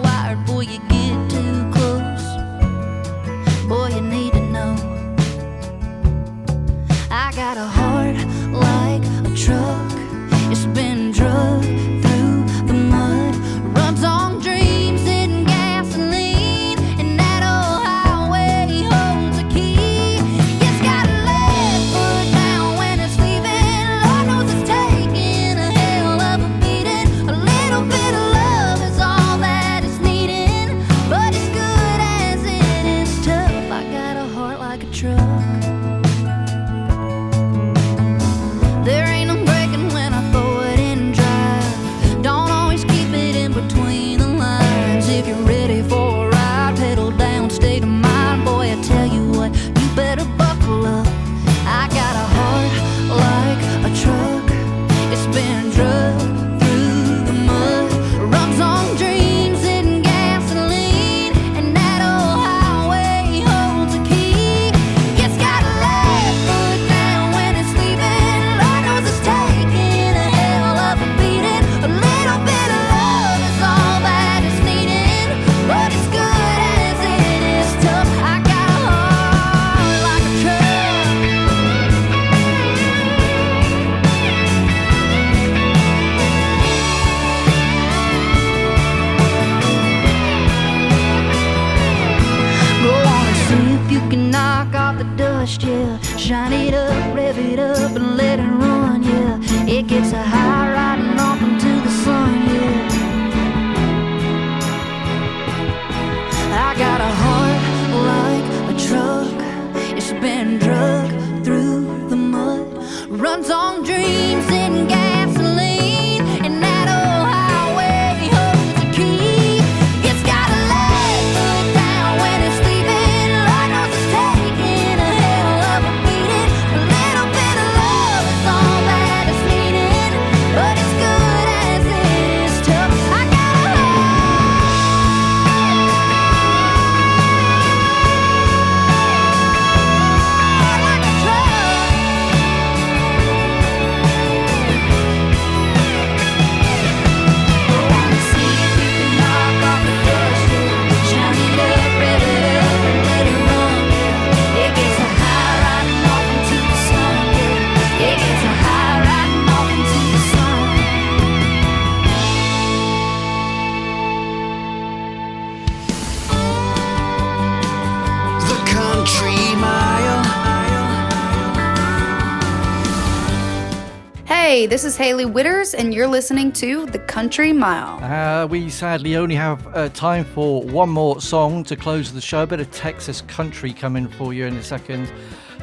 is 174.96 175.00
Hailey 175.00 175.26
Whitters, 175.26 175.74
and 175.74 175.94
you're 175.94 176.08
listening 176.08 176.52
to 176.54 176.86
The 176.86 177.00
Country 177.00 177.52
Mile. 177.52 178.02
Uh, 178.02 178.48
we 178.48 178.70
sadly 178.70 179.18
only 179.18 179.36
have 179.36 179.66
uh, 179.76 179.90
time 179.90 180.24
for 180.24 180.64
one 180.64 180.90
more 180.90 181.20
song 181.20 181.64
to 181.66 181.76
close 181.76 182.14
the 182.14 182.22
show. 182.22 182.44
A 182.44 182.48
bit 182.48 182.62
of 182.62 182.72
Texas 182.72 183.22
country 183.22 183.74
coming 183.74 184.08
for 184.08 184.34
you 184.34 184.46
in 184.46 184.56
a 184.56 184.64
second. 184.64 185.12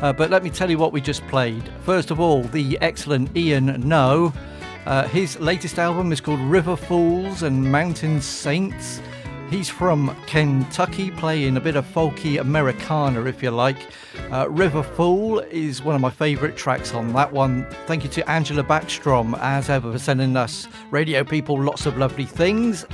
Uh, 0.00 0.12
but 0.12 0.30
let 0.30 0.42
me 0.42 0.50
tell 0.50 0.70
you 0.70 0.76
what 0.76 0.92
we 0.92 1.00
just 1.00 1.26
played. 1.28 1.62
First 1.84 2.10
of 2.10 2.20
all, 2.20 2.42
the 2.42 2.76
excellent 2.80 3.34
Ian 3.36 3.88
Noe. 3.88 4.32
Uh, 4.84 5.06
his 5.08 5.38
latest 5.40 5.78
album 5.78 6.12
is 6.12 6.20
called 6.20 6.40
River 6.40 6.76
Fools 6.76 7.42
and 7.42 7.70
Mountain 7.70 8.20
Saints. 8.20 9.00
He's 9.52 9.68
from 9.68 10.16
Kentucky, 10.26 11.10
playing 11.10 11.58
a 11.58 11.60
bit 11.60 11.76
of 11.76 11.84
folky 11.84 12.40
Americana, 12.40 13.26
if 13.26 13.42
you 13.42 13.50
like. 13.50 13.76
Uh, 14.30 14.48
River 14.48 14.82
Fool 14.82 15.40
is 15.40 15.82
one 15.82 15.94
of 15.94 16.00
my 16.00 16.08
favourite 16.08 16.56
tracks 16.56 16.94
on 16.94 17.12
that 17.12 17.30
one. 17.30 17.66
Thank 17.86 18.02
you 18.02 18.08
to 18.10 18.30
Angela 18.30 18.64
Backstrom, 18.64 19.38
as 19.40 19.68
ever, 19.68 19.92
for 19.92 19.98
sending 19.98 20.38
us 20.38 20.68
radio 20.90 21.22
people 21.22 21.62
lots 21.62 21.84
of 21.84 21.98
lovely 21.98 22.24
things. 22.24 22.86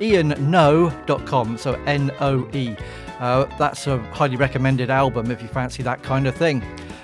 IanNoe.com, 0.00 1.58
so 1.58 1.74
N 1.84 2.10
O 2.20 2.48
E. 2.54 2.74
Uh, 3.20 3.44
that's 3.58 3.86
a 3.86 3.98
highly 4.14 4.36
recommended 4.36 4.88
album 4.88 5.30
if 5.30 5.42
you 5.42 5.48
fancy 5.48 5.82
that 5.82 6.02
kind 6.02 6.26
of 6.26 6.34
thing. 6.34 6.62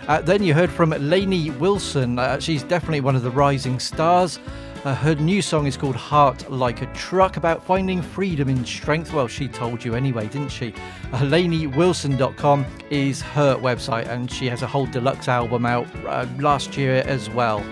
Uh, 0.08 0.22
then 0.22 0.42
you 0.42 0.54
heard 0.54 0.70
from 0.70 0.88
Lainey 0.90 1.50
Wilson. 1.50 2.18
Uh, 2.18 2.40
she's 2.40 2.62
definitely 2.62 3.02
one 3.02 3.14
of 3.14 3.22
the 3.22 3.30
rising 3.30 3.78
stars. 3.78 4.38
Uh, 4.84 4.96
her 4.96 5.14
new 5.14 5.40
song 5.40 5.68
is 5.68 5.76
called 5.76 5.94
Heart 5.94 6.50
Like 6.50 6.82
a 6.82 6.86
Truck, 6.86 7.36
about 7.36 7.64
finding 7.64 8.02
freedom 8.02 8.48
in 8.48 8.64
strength. 8.64 9.12
Well, 9.12 9.28
she 9.28 9.46
told 9.46 9.84
you 9.84 9.94
anyway, 9.94 10.26
didn't 10.26 10.48
she? 10.48 10.74
Uh, 11.12 11.18
LaineyWilson.com 11.20 12.66
is 12.90 13.22
her 13.22 13.54
website, 13.58 14.08
and 14.08 14.28
she 14.28 14.48
has 14.48 14.62
a 14.62 14.66
whole 14.66 14.86
deluxe 14.86 15.28
album 15.28 15.66
out 15.66 15.86
uh, 16.04 16.26
last 16.40 16.76
year 16.76 17.04
as 17.06 17.30
well. 17.30 17.64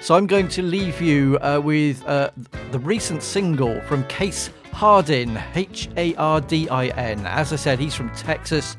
So 0.00 0.16
I'm 0.16 0.26
going 0.26 0.48
to 0.48 0.62
leave 0.62 1.00
you 1.00 1.38
uh, 1.40 1.60
with 1.62 2.04
uh, 2.04 2.32
the 2.72 2.80
recent 2.80 3.22
single 3.22 3.80
from 3.82 4.02
Case 4.08 4.50
Hardin, 4.72 5.40
H 5.54 5.88
A 5.96 6.16
R 6.16 6.40
D 6.40 6.68
I 6.68 6.86
N. 6.88 7.26
As 7.26 7.52
I 7.52 7.56
said, 7.56 7.78
he's 7.78 7.94
from 7.94 8.10
Texas. 8.10 8.76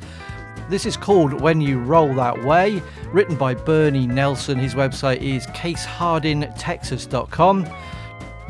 This 0.72 0.86
is 0.86 0.96
called 0.96 1.42
When 1.42 1.60
You 1.60 1.80
Roll 1.80 2.14
That 2.14 2.46
Way, 2.46 2.82
written 3.12 3.36
by 3.36 3.54
Bernie 3.54 4.08
Nelson. 4.08 4.58
His 4.58 4.74
website 4.74 5.18
is 5.18 5.46
casehardintexas.com. 5.48 7.68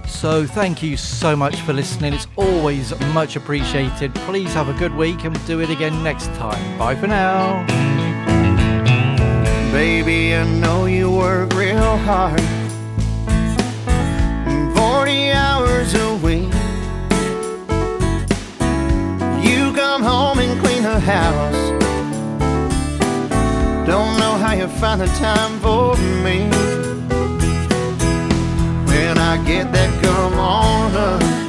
So 0.05 0.45
thank 0.45 0.83
you 0.83 0.97
so 0.97 1.35
much 1.35 1.55
for 1.61 1.73
listening. 1.73 2.13
It's 2.13 2.27
always 2.35 2.95
much 3.15 3.37
appreciated. 3.37 4.13
Please 4.13 4.53
have 4.53 4.69
a 4.69 4.73
good 4.73 4.93
week 4.93 5.23
and 5.23 5.47
do 5.47 5.61
it 5.61 5.71
again 5.71 6.03
next 6.03 6.27
time. 6.35 6.77
Bye 6.77 6.93
for 6.93 7.07
now. 7.07 7.65
Baby, 9.71 10.35
I 10.35 10.43
know 10.59 10.85
you 10.85 11.09
work 11.09 11.51
real 11.55 11.97
hard 11.97 12.39
40 14.77 15.31
hours 15.31 15.95
a 15.95 16.13
week 16.17 16.53
You 19.43 19.73
come 19.73 20.03
home 20.03 20.37
and 20.37 20.63
clean 20.63 20.83
the 20.83 20.99
house 20.99 21.60
Don't 23.91 24.17
know 24.21 24.37
how 24.37 24.53
you 24.53 24.69
find 24.69 25.01
the 25.01 25.07
time 25.19 25.59
for 25.59 25.97
me. 26.23 26.47
When 28.87 29.17
I 29.17 29.43
get 29.45 29.73
that 29.73 30.01
come 30.01 30.39
on 30.39 30.95
up 30.95 31.40